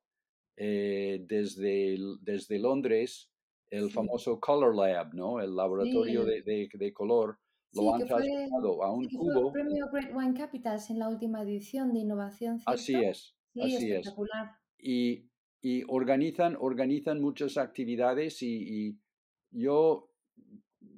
eh, 0.56 1.24
desde, 1.26 1.96
desde 2.20 2.58
Londres, 2.58 3.30
el 3.70 3.86
sí. 3.86 3.90
famoso 3.92 4.38
Color 4.38 4.74
Lab, 4.74 5.14
¿no? 5.14 5.40
El 5.40 5.54
laboratorio 5.54 6.24
sí. 6.24 6.30
de, 6.30 6.42
de, 6.42 6.68
de, 6.72 6.92
color. 6.92 7.38
Lo 7.72 7.82
sí, 7.82 7.88
han 7.92 8.06
trasladado 8.06 8.82
a 8.82 8.92
un 8.92 9.06
que 9.06 9.16
cubo. 9.16 9.50
Fue 9.50 9.60
el 9.60 9.66
premio 9.66 9.88
Great 9.92 10.14
Wine 10.14 10.34
Capitals 10.34 10.90
en 10.90 10.98
la 10.98 11.08
última 11.08 11.42
edición 11.42 11.92
de 11.92 12.00
innovación. 12.00 12.58
¿cierto? 12.58 12.70
Así 12.70 12.94
es. 12.94 13.36
Sí, 13.52 13.60
así. 13.62 13.92
Es. 13.92 14.14
Y, 14.78 15.30
y 15.60 15.82
organizan, 15.88 16.56
organizan 16.58 17.20
muchas 17.20 17.58
actividades 17.58 18.42
y, 18.42 18.88
y 18.88 18.98
yo 19.50 20.08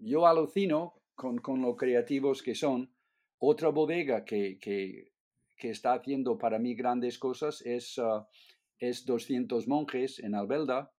yo 0.03 0.27
alucino 0.27 0.95
con, 1.15 1.39
con 1.39 1.63
lo 1.63 1.77
creativos 1.77 2.43
que 2.43 2.55
son. 2.55 2.93
Otra 3.39 3.71
bodega 3.71 4.25
que, 4.25 4.59
que, 4.59 5.13
que, 5.57 5.71
está 5.71 5.95
haciendo 5.95 6.37
para 6.37 6.59
mí 6.59 6.75
grandes 6.75 7.19
cosas 7.19 7.63
es, 7.63 7.97
uh, 7.97 8.27
es 8.79 9.07
200 9.07 9.67
monjes 9.67 10.19
en 10.19 10.35
Albelda. 10.35 10.93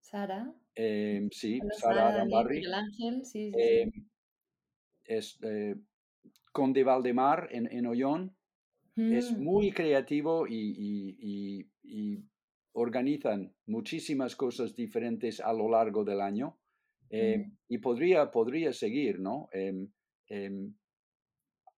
Sara. 0.00 0.54
Eh, 0.76 1.28
sí, 1.32 1.58
Sara 1.58 1.74
Sara 1.74 2.08
Arambarri. 2.08 2.56
Miguel 2.58 2.74
Ángel, 2.74 3.24
sí, 3.24 3.50
sí, 3.50 3.58
Eh, 3.58 3.90
sí. 3.92 4.06
Es 5.08 5.38
eh, 5.42 5.76
Conde 6.52 6.84
Valdemar 6.84 7.48
en, 7.52 7.66
en 7.72 7.86
Ollón. 7.86 8.36
Es 9.08 9.32
Mm, 9.32 9.38
muy 9.38 9.72
creativo 9.72 10.46
y, 10.48 10.54
y, 10.54 11.16
y, 11.20 11.70
y 11.82 12.24
organizan 12.72 13.54
muchísimas 13.66 14.36
cosas 14.36 14.74
diferentes 14.74 15.40
a 15.40 15.52
lo 15.52 15.68
largo 15.70 16.04
del 16.04 16.20
año. 16.20 16.60
Eh, 17.10 17.38
mm. 17.38 17.58
y 17.68 17.78
podría, 17.78 18.30
podría 18.30 18.72
seguir, 18.72 19.20
¿no? 19.20 19.48
Em, 19.52 19.90
em, 20.28 20.74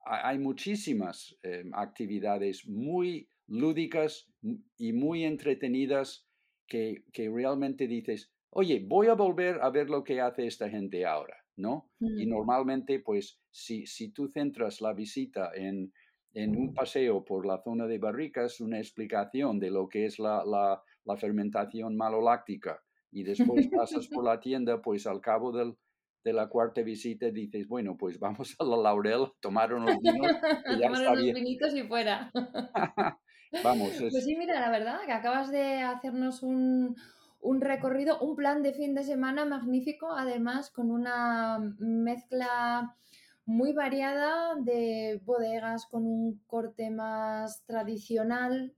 ha- 0.05 0.28
hay 0.28 0.39
muchísimas 0.39 1.37
em, 1.43 1.72
actividades 1.74 2.66
muy 2.66 3.28
lúdicas 3.47 4.31
y 4.76 4.93
muy 4.93 5.24
entretenidas 5.24 6.28
que, 6.66 7.05
que 7.12 7.28
realmente 7.28 7.87
dices, 7.89 8.33
oye, 8.51 8.85
voy 8.87 9.09
a 9.09 9.14
volver 9.14 9.61
a 9.61 9.70
ver 9.70 9.91
lo 9.91 10.05
que 10.05 10.20
hace 10.20 10.47
esta 10.47 10.68
gente 10.70 11.05
ahora, 11.05 11.39
¿no? 11.61 11.91
Y 12.17 12.27
Mm. 12.27 12.31
normalmente, 12.31 13.01
pues, 13.01 13.41
si, 13.51 13.87
si 13.87 14.13
tú 14.13 14.29
centras 14.29 14.81
la 14.81 14.93
visita 14.93 15.51
en, 15.55 15.93
en 16.35 16.57
un 16.57 16.73
paseo 16.75 17.25
por 17.25 17.47
la 17.47 17.63
zona 17.63 17.87
de 17.87 17.99
barricas, 17.99 18.61
una 18.61 18.79
explicación 18.79 19.59
de 19.59 19.71
lo 19.71 19.89
que 19.89 20.07
es 20.07 20.19
la, 20.19 20.45
la, 20.45 20.83
la 21.05 21.17
fermentación 21.17 21.97
maloláctica, 21.97 22.83
y 23.13 23.25
después 23.25 23.69
pasas 23.69 24.09
por 24.09 24.25
la 24.25 24.39
tienda, 24.41 24.81
pues 24.81 25.07
al 25.07 25.21
cabo 25.21 25.51
del, 25.53 25.77
de 26.25 26.33
la 26.33 26.49
cuarta 26.49 26.83
visita 26.83 27.31
dices, 27.31 27.67
bueno, 27.67 27.97
pues 27.97 28.19
vamos 28.19 28.55
a 28.59 28.65
la 28.65 28.77
Laurel, 28.77 29.29
tomar 29.41 29.73
unos 29.75 29.99
vinos 30.01 30.31
y 30.69 30.79
ya 30.79 30.89
Tomar 30.89 31.03
unos 31.13 31.23
bien. 31.23 31.35
vinitos 31.35 31.75
y 31.75 31.83
fuera. 31.83 32.31
Vamos, 33.63 34.01
Pues 34.09 34.25
es, 34.25 34.25
sí, 34.25 34.37
mira, 34.37 34.61
la 34.61 34.71
verdad 34.71 35.01
que 35.07 35.13
acabas 35.13 35.51
de 35.51 35.81
hacernos 35.83 36.43
un, 36.43 36.97
un 37.41 37.61
recorrido, 37.61 38.18
un 38.20 38.36
plan 38.36 38.62
de 38.62 38.72
fin 38.72 38.95
de 38.95 39.05
semana 39.05 39.45
magnífico, 39.45 40.12
además 40.12 40.70
con 40.70 40.91
una 40.91 41.59
mezcla 41.78 42.97
muy 43.45 43.72
variada 43.72 44.55
de 44.57 45.20
bodegas 45.24 45.86
con 45.86 46.07
un 46.07 46.43
corte 46.47 46.91
más 46.91 47.64
tradicional, 47.64 48.74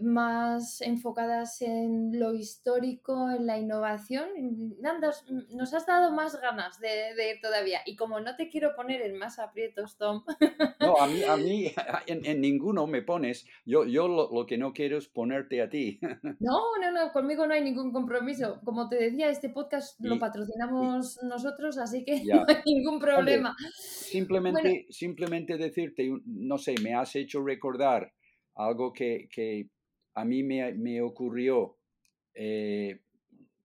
más 0.00 0.80
enfocadas 0.82 1.62
en 1.62 2.18
lo 2.18 2.34
histórico, 2.34 3.30
en 3.30 3.46
la 3.46 3.58
innovación. 3.58 4.28
Nandas, 4.80 5.24
nos 5.50 5.72
has 5.72 5.86
dado 5.86 6.12
más 6.12 6.40
ganas 6.40 6.78
de, 6.80 7.14
de 7.16 7.30
ir 7.30 7.40
todavía. 7.40 7.80
Y 7.86 7.96
como 7.96 8.20
no 8.20 8.36
te 8.36 8.48
quiero 8.48 8.74
poner 8.76 9.00
en 9.02 9.16
más 9.18 9.38
aprietos, 9.38 9.96
Tom, 9.96 10.22
no, 10.80 10.96
a 10.98 11.06
mí, 11.06 11.22
a 11.24 11.36
mí 11.36 11.72
en, 12.06 12.24
en 12.26 12.40
ninguno 12.40 12.86
me 12.86 13.02
pones. 13.02 13.46
Yo, 13.64 13.84
yo 13.84 14.08
lo, 14.08 14.30
lo 14.32 14.46
que 14.46 14.58
no 14.58 14.72
quiero 14.72 14.98
es 14.98 15.08
ponerte 15.08 15.62
a 15.62 15.68
ti. 15.68 15.98
No, 16.38 16.60
no, 16.80 16.92
no, 16.92 17.12
conmigo 17.12 17.46
no 17.46 17.54
hay 17.54 17.62
ningún 17.62 17.92
compromiso. 17.92 18.60
Como 18.64 18.88
te 18.88 18.96
decía, 18.96 19.30
este 19.30 19.48
podcast 19.48 19.98
lo 20.00 20.14
Y, 20.14 20.16
y 20.16 20.20
patrocinamos 20.20 21.18
nosotros, 21.22 21.78
así 21.78 22.04
que 22.04 22.22
ya. 22.24 22.36
no 22.36 22.44
hay 22.46 22.62
ningún 22.64 22.94
Hombre, 22.94 23.12
problema. 23.14 23.54
Bueno, 23.58 23.72
simplemente, 23.78 24.86
simplemente 24.90 25.56
decirte, 25.56 26.10
no 26.26 26.58
sé, 26.58 26.74
me 26.82 26.94
has 26.94 27.16
hecho 27.16 27.42
recordar 27.42 28.12
algo 28.54 28.92
que, 28.92 29.28
que 29.30 29.68
a 30.16 30.24
mí 30.24 30.42
me, 30.42 30.72
me 30.74 31.00
ocurrió 31.02 31.78
eh, 32.34 33.00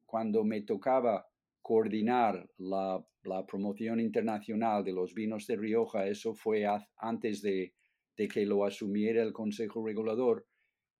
cuando 0.06 0.44
me 0.44 0.62
tocaba 0.62 1.26
coordinar 1.62 2.50
la, 2.58 3.04
la 3.24 3.46
promoción 3.46 4.00
internacional 4.00 4.84
de 4.84 4.92
los 4.92 5.14
vinos 5.14 5.48
de 5.48 5.56
Rioja. 5.56 6.08
Eso 6.08 6.34
fue 6.34 6.66
antes 6.98 7.42
de, 7.42 7.74
de 8.18 8.28
que 8.28 8.46
lo 8.46 8.66
asumiera 8.66 9.24
el 9.24 9.32
Consejo 9.32 9.86
Regulador. 9.86 10.46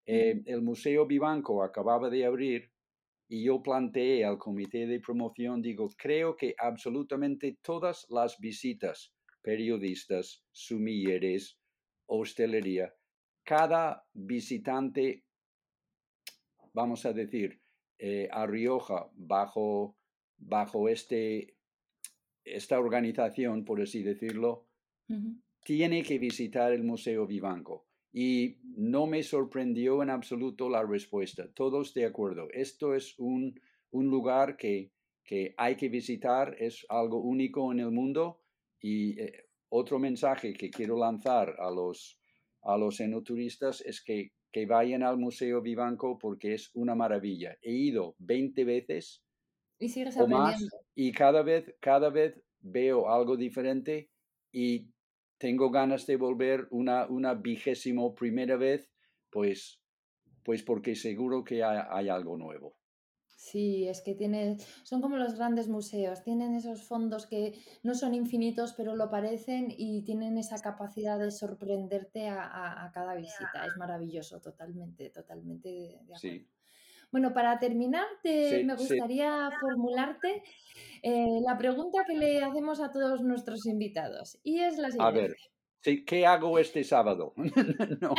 Eh, 0.06 0.42
el 0.46 0.62
Museo 0.62 1.06
Vivanco 1.06 1.64
acababa 1.64 2.10
de 2.10 2.26
abrir 2.26 2.72
y 3.28 3.44
yo 3.44 3.62
planteé 3.62 4.24
al 4.24 4.38
comité 4.38 4.88
de 4.88 5.00
promoción, 5.00 5.62
digo, 5.62 5.90
creo 5.98 6.36
que 6.36 6.56
absolutamente 6.58 7.58
todas 7.62 8.06
las 8.10 8.40
visitas, 8.40 9.14
periodistas, 9.42 10.44
sumilleres, 10.52 11.58
hostelería, 12.08 12.94
cada 13.44 14.04
visitante, 14.14 15.24
vamos 16.74 17.06
a 17.06 17.14
decir, 17.14 17.62
eh, 17.98 18.28
a 18.32 18.46
Rioja 18.46 19.10
bajo, 19.14 19.98
bajo 20.38 20.90
este, 20.90 21.56
esta 22.44 22.80
organización, 22.80 23.64
por 23.64 23.82
así 23.82 24.04
decirlo, 24.04 24.68
tiene 25.64 26.04
que 26.04 26.18
visitar 26.18 26.72
el 26.72 26.84
Museo 26.84 27.28
Vivanco. 27.28 27.88
Y 28.14 28.58
no 28.64 29.08
me 29.08 29.24
sorprendió 29.24 30.04
en 30.04 30.10
absoluto 30.10 30.70
la 30.70 30.84
respuesta. 30.84 31.52
Todos 31.54 31.94
de 31.94 32.06
acuerdo. 32.06 32.48
Esto 32.52 32.94
es 32.94 33.18
un, 33.20 33.60
un 33.92 34.08
lugar 34.08 34.58
que, 34.58 34.92
que 35.24 35.54
hay 35.58 35.76
que 35.76 35.90
visitar, 35.90 36.56
es 36.60 36.86
algo 36.90 37.22
único 37.22 37.72
en 37.72 37.80
el 37.80 37.92
mundo. 37.92 38.42
Y 38.82 39.20
eh, 39.20 39.46
otro 39.70 40.00
mensaje 40.00 40.54
que 40.54 40.70
quiero 40.70 40.98
lanzar 40.98 41.56
a 41.60 41.70
los, 41.72 42.20
a 42.64 42.78
los 42.78 43.00
enoturistas 43.00 43.82
es 43.82 44.04
que, 44.04 44.34
que 44.52 44.66
vayan 44.66 45.04
al 45.04 45.18
Museo 45.18 45.62
Vivanco 45.62 46.18
porque 46.18 46.54
es 46.54 46.72
una 46.74 46.96
maravilla. 46.96 47.58
He 47.62 47.72
ido 47.72 48.16
20 48.20 48.64
veces 48.66 49.24
Y 49.80 49.90
sigues 49.90 50.18
o 50.18 50.28
más 50.28 50.68
y 50.96 51.12
cada 51.12 51.42
vez, 51.42 51.74
cada 51.80 52.10
vez 52.10 52.40
veo 52.60 53.10
algo 53.10 53.38
diferente 53.38 54.10
y 54.52 54.88
tengo 55.38 55.72
ganas 55.72 56.06
de 56.06 56.18
volver 56.18 56.68
una, 56.70 57.08
una 57.08 57.34
vigésimo 57.34 58.14
primera 58.14 58.58
vez, 58.58 58.92
pues, 59.30 59.82
pues 60.44 60.62
porque 60.62 60.96
seguro 60.96 61.44
que 61.44 61.64
hay, 61.64 61.82
hay 61.90 62.10
algo 62.10 62.38
nuevo. 62.38 62.76
Sí, 63.42 63.88
es 63.88 64.02
que 64.02 64.14
tiene, 64.14 64.58
son 64.84 65.02
como 65.02 65.18
los 65.18 65.34
grandes 65.34 65.68
museos, 65.68 66.22
tienen 66.22 66.54
esos 66.54 66.84
fondos 66.84 67.26
que 67.26 67.56
no 67.82 67.96
son 67.96 68.14
infinitos, 68.14 68.74
pero 68.78 68.96
lo 68.96 69.10
parecen 69.10 69.74
y 69.76 70.04
tienen 70.04 70.38
esa 70.38 70.62
capacidad 70.62 71.18
de 71.18 71.32
sorprenderte 71.32 72.28
a, 72.30 72.44
a- 72.44 72.86
a 72.86 72.92
cada 72.92 73.16
visita. 73.16 73.66
Es 73.66 73.76
maravilloso, 73.78 74.40
totalmente, 74.42 75.10
totalmente 75.10 75.70
de, 75.70 75.96
acuerdo. 75.96 76.18
Sí, 76.20 76.48
Bueno, 77.12 77.34
para 77.34 77.58
terminar, 77.58 78.06
te- 78.22 78.60
sí, 78.60 78.64
me 78.64 78.76
sí. 78.76 78.84
gustaría 78.84 79.50
formularte 79.60 80.44
eh, 81.02 81.40
la 81.44 81.58
pregunta 81.58 82.04
que 82.06 82.14
le 82.14 82.44
hacemos 82.44 82.80
a 82.80 82.92
todos 82.92 83.24
nuestros 83.24 83.66
invitados, 83.66 84.38
y 84.44 84.60
es 84.60 84.78
la 84.78 84.90
A 85.00 85.10
ver, 85.10 85.36
siguiente. 85.82 86.06
¿qué 86.06 86.28
hago 86.28 86.60
este 86.60 86.84
sábado? 86.84 87.34
no. 88.02 88.14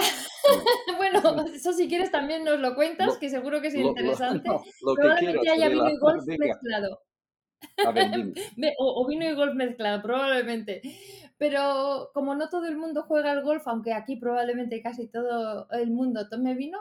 Bueno, 1.13 1.45
eso 1.55 1.73
si 1.73 1.89
quieres 1.89 2.11
también 2.11 2.45
nos 2.45 2.61
lo 2.61 2.75
cuentas, 2.75 3.07
Lo, 3.09 3.19
que 3.19 3.31
seguro 3.31 3.61
que 3.61 3.69
es 3.69 3.75
lo, 3.75 3.81
interesante. 3.89 4.49
lo 4.49 4.95
Probablemente 4.95 5.51
haya 5.51 5.69
vino 5.69 5.89
y 5.91 5.97
golf 5.99 6.25
mezclado. 6.39 7.01
a 7.85 7.93
ver, 7.93 8.11
dime. 8.11 8.33
Ve- 8.57 8.75
O, 8.79 9.03
o 9.03 9.07
vino 9.07 9.29
y 9.29 9.35
golf 9.35 9.55
mezclado, 9.55 10.03
probablemente. 10.03 10.83
Pero 11.39 12.11
como 12.15 12.35
no 12.35 12.49
todo 12.49 12.67
el 12.67 12.77
mundo 12.77 13.03
juega 13.03 13.33
al 13.33 13.43
golf, 13.43 13.67
aunque 13.67 13.93
aquí 13.93 14.17
probablemente 14.17 14.81
casi 14.83 15.09
todo 15.09 15.69
el 15.71 15.91
mundo 15.91 16.29
tome 16.29 16.55
vino, 16.55 16.79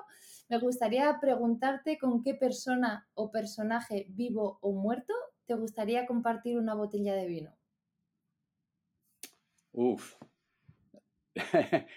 me 0.50 0.60
gustaría 0.60 1.18
preguntarte 1.20 1.98
con 1.98 2.22
qué 2.24 2.36
persona 2.36 3.08
o 3.16 3.32
personaje 3.32 4.06
vivo 4.10 4.60
o 4.62 4.72
muerto 4.74 5.14
te 5.48 5.56
gustaría 5.56 6.06
compartir 6.06 6.58
una 6.58 6.76
botella 6.76 7.16
de 7.16 7.26
vino. 7.26 7.56
Uf, 9.74 10.16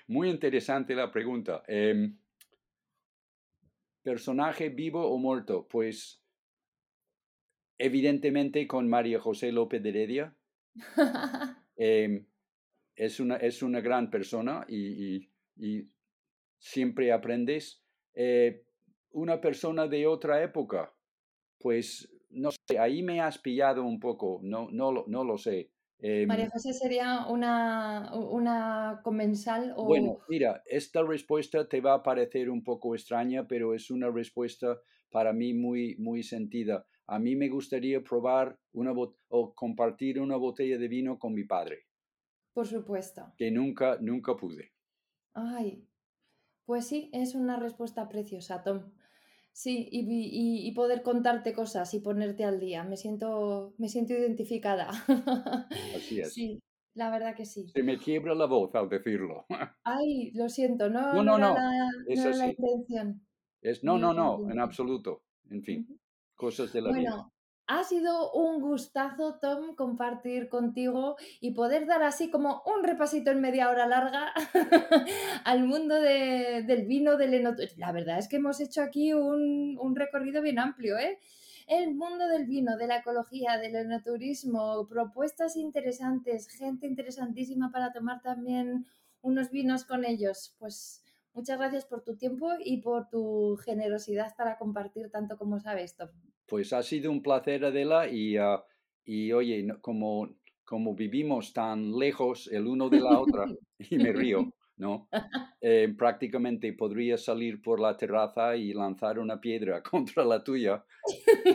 muy 0.06 0.30
interesante 0.30 0.94
la 0.94 1.10
pregunta. 1.10 1.62
Em, 1.66 2.16
personaje 4.04 4.68
vivo 4.68 5.08
o 5.10 5.18
muerto, 5.18 5.66
pues 5.68 6.22
evidentemente 7.78 8.66
con 8.66 8.88
María 8.88 9.20
José 9.20 9.52
López 9.52 9.82
de 9.82 9.88
Heredia. 9.90 10.36
Em, 11.76 12.24
es, 12.94 13.18
una, 13.18 13.36
es 13.36 13.62
una 13.62 13.80
gran 13.80 14.08
persona 14.10 14.64
y, 14.68 15.16
y- 15.16 15.30
y 15.56 15.90
siempre 16.58 17.12
aprendes. 17.12 17.82
Eh, 18.14 18.64
una 19.12 19.40
persona 19.40 19.88
de 19.88 20.06
otra 20.06 20.42
época, 20.44 20.94
pues 21.58 22.12
no 22.30 22.50
sé, 22.52 22.78
ahí 22.78 23.02
me 23.02 23.20
has 23.20 23.38
pillado 23.38 23.84
un 23.84 24.00
poco, 24.00 24.40
no, 24.44 24.70
no, 24.70 24.92
lo, 24.92 25.04
no 25.08 25.24
lo 25.24 25.38
sé. 25.38 25.72
María 26.28 26.48
Em, 26.48 26.52
José 26.52 26.72
sería 26.74 27.26
una, 27.28 28.12
una 28.14 29.00
comensal 29.04 29.74
Bueno, 29.78 30.08
o... 30.08 30.20
mira, 30.26 30.62
esta 30.66 31.04
respuesta 31.04 31.68
te 31.68 31.80
va 31.80 31.94
a 31.94 32.02
parecer 32.02 32.50
un 32.50 32.64
poco 32.64 32.96
extraña, 32.96 33.46
pero 33.46 33.72
es 33.72 33.88
una 33.90 34.10
respuesta 34.10 34.80
para 35.10 35.32
mí 35.32 35.54
muy, 35.54 35.94
muy 35.96 36.24
sentida. 36.24 36.86
A 37.06 37.20
mí 37.20 37.36
me 37.36 37.48
gustaría 37.48 38.02
probar 38.02 38.58
una 38.72 38.92
bot- 38.92 39.18
o 39.28 39.54
compartir 39.54 40.18
una 40.20 40.36
botella 40.36 40.76
de 40.78 40.88
vino 40.88 41.18
con 41.20 41.34
mi 41.34 41.44
padre, 41.44 41.86
Por 42.54 42.66
supuesto. 42.66 43.22
que 43.36 43.48
nunca, 43.52 43.96
nunca 44.00 44.36
pude. 44.36 44.72
Ay, 45.34 45.86
pues 46.66 46.86
sí, 46.88 47.10
es 47.14 47.34
una 47.34 47.58
respuesta 47.58 48.08
preciosa, 48.08 48.62
Tom. 48.64 48.92
Sí, 49.54 49.88
y, 49.90 50.00
y- 50.00 50.68
y 50.68 50.72
poder 50.72 51.02
contarte 51.02 51.54
cosas 51.54 51.94
y 51.94 52.00
ponerte 52.00 52.44
al 52.44 52.58
día. 52.60 52.82
Me 52.84 52.96
siento, 52.98 53.74
me 53.78 53.88
siento 53.88 54.12
identificada. 54.12 54.90
Así 55.96 56.20
es. 56.20 56.34
Sí, 56.34 56.62
la 56.94 57.10
verdad 57.10 57.34
que 57.36 57.46
sí. 57.46 57.72
Se 57.74 57.82
me 57.82 57.98
quiebra 57.98 58.34
la 58.34 58.46
voz 58.46 58.74
al 58.74 58.88
decirlo. 58.88 59.44
Ay, 59.84 60.30
lo 60.32 60.48
siento, 60.50 60.90
no, 60.90 61.00
No, 61.12 61.22
no 61.22 61.32
no, 61.32 61.38
era 61.38 61.48
no, 61.48 61.54
la, 61.54 61.70
es 62.06 62.18
no 62.18 62.24
era 62.26 62.36
la 62.36 62.46
intención. 62.48 63.26
Es, 63.60 63.82
no, 63.82 63.98
No 63.98 64.12
no, 64.14 64.48
en 64.50 64.60
absoluto. 64.60 65.24
En 65.50 65.62
fin, 65.64 65.98
cosas 66.36 66.72
de 66.72 66.82
la 66.82 66.92
vida. 66.92 67.26
Ha 67.66 67.82
sido 67.84 68.30
un 68.32 68.60
gustazo, 68.60 69.38
Tom, 69.40 69.74
compartir 69.74 70.48
contigo 70.50 71.16
y 71.40 71.52
poder 71.52 71.86
dar 71.86 72.02
así 72.02 72.30
como 72.30 72.62
un 72.66 72.84
repasito 72.84 73.30
en 73.30 73.40
media 73.40 73.70
hora 73.70 73.86
larga 73.86 74.32
al 75.44 75.64
mundo 75.64 75.94
de- 75.94 76.62
del 76.66 76.86
vino, 76.86 77.16
del 77.16 77.32
enoturismo. 77.34 77.80
La 77.80 77.92
verdad 77.92 78.18
es 78.18 78.28
que 78.28 78.36
hemos 78.36 78.60
hecho 78.60 78.82
aquí 78.82 79.12
un 79.14 79.94
recorrido 79.96 80.42
bien 80.42 80.58
amplio, 80.58 80.98
¿eh? 80.98 81.18
El 81.66 81.94
mundo 81.94 82.28
del 82.28 82.44
vino, 82.46 82.76
de 82.76 82.86
la 82.86 82.98
ecología, 82.98 83.56
del 83.58 83.76
enoturismo, 83.76 84.86
propuestas 84.86 85.56
interesantes, 85.56 86.48
gente 86.48 86.86
interesantísima 86.86 87.70
para 87.72 87.92
tomar 87.92 88.20
también 88.20 88.84
unos 89.22 89.50
vinos 89.50 89.84
con 89.84 90.04
ellos. 90.04 90.54
Pues 90.58 91.02
muchas 91.32 91.58
gracias 91.58 91.86
por 91.86 92.02
tu 92.02 92.16
tiempo 92.16 92.50
y 92.62 92.82
por 92.82 93.08
tu 93.08 93.56
generosidad 93.64 94.34
para 94.36 94.58
compartir 94.58 95.10
tanto 95.10 95.38
como 95.38 95.58
sabes, 95.60 95.96
Tom. 95.96 96.10
Pues 96.46 96.72
ha 96.72 96.82
sido 96.82 97.10
un 97.10 97.22
placer, 97.22 97.64
Adela, 97.64 98.08
y, 98.08 98.36
ah, 98.36 98.62
y 99.04 99.32
oye, 99.32 99.66
como, 99.80 100.28
como 100.64 100.94
vivimos 100.94 101.52
tan 101.52 101.96
lejos 101.98 102.48
el 102.52 102.66
uno 102.66 102.88
de 102.90 103.00
la 103.00 103.18
otra, 103.18 103.44
y 103.78 103.98
me 103.98 104.12
río, 104.12 104.52
¿no? 104.76 105.08
Eh, 105.66 105.94
prácticamente 105.96 106.74
podría 106.74 107.16
salir 107.16 107.62
por 107.62 107.80
la 107.80 107.96
terraza 107.96 108.54
y 108.54 108.74
lanzar 108.74 109.18
una 109.18 109.40
piedra 109.40 109.82
contra 109.82 110.22
la 110.22 110.44
tuya. 110.44 110.84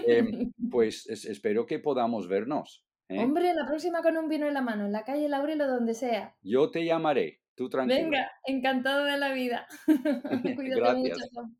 Em, 0.07 0.51
pues 0.71 1.07
es- 1.07 1.25
espero 1.25 1.67
que 1.67 1.77
podamos 1.77 2.27
vernos. 2.27 2.83
¿eh? 3.07 3.19
Hombre, 3.19 3.53
la 3.53 3.67
próxima 3.67 4.01
con 4.01 4.17
un 4.17 4.27
vino 4.27 4.47
en 4.47 4.55
la 4.55 4.61
mano, 4.61 4.85
en 4.87 4.91
la 4.93 5.03
calle 5.03 5.29
Laurel 5.29 5.61
o 5.61 5.67
donde 5.67 5.93
sea. 5.93 6.35
Yo 6.41 6.71
te 6.71 6.85
llamaré, 6.85 7.41
tú 7.53 7.69
tranquilo. 7.69 7.99
Venga, 8.01 8.31
encantado 8.47 9.03
de 9.05 9.17
la 9.19 9.31
vida. 9.31 9.67
Cuídate 9.85 10.79
Gracias. 10.79 11.19
mucho. 11.35 11.53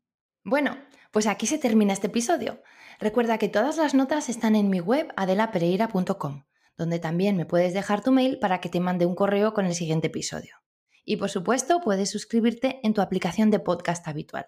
Bueno, 0.44 0.78
pues 1.12 1.26
aquí 1.26 1.46
se 1.46 1.58
termina 1.58 1.92
este 1.92 2.06
episodio. 2.06 2.62
Recuerda 2.98 3.38
que 3.38 3.48
todas 3.48 3.76
las 3.76 3.94
notas 3.94 4.28
están 4.28 4.54
en 4.54 4.70
mi 4.70 4.80
web 4.80 5.12
adelapereira.com, 5.16 6.44
donde 6.76 6.98
también 6.98 7.36
me 7.36 7.44
puedes 7.44 7.74
dejar 7.74 8.02
tu 8.02 8.10
mail 8.10 8.38
para 8.38 8.60
que 8.60 8.68
te 8.68 8.80
mande 8.80 9.06
un 9.06 9.14
correo 9.14 9.52
con 9.52 9.66
el 9.66 9.74
siguiente 9.74 10.06
episodio. 10.06 10.56
Y 11.04 11.16
por 11.16 11.28
supuesto, 11.28 11.80
puedes 11.80 12.10
suscribirte 12.10 12.80
en 12.82 12.94
tu 12.94 13.00
aplicación 13.00 13.50
de 13.50 13.58
podcast 13.58 14.06
habitual. 14.08 14.46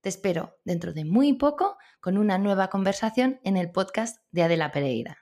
Te 0.00 0.08
espero 0.08 0.56
dentro 0.64 0.92
de 0.92 1.04
muy 1.04 1.34
poco 1.34 1.76
con 2.00 2.16
una 2.16 2.38
nueva 2.38 2.68
conversación 2.68 3.40
en 3.44 3.56
el 3.56 3.72
podcast 3.72 4.18
de 4.30 4.42
Adela 4.42 4.72
Pereira. 4.72 5.18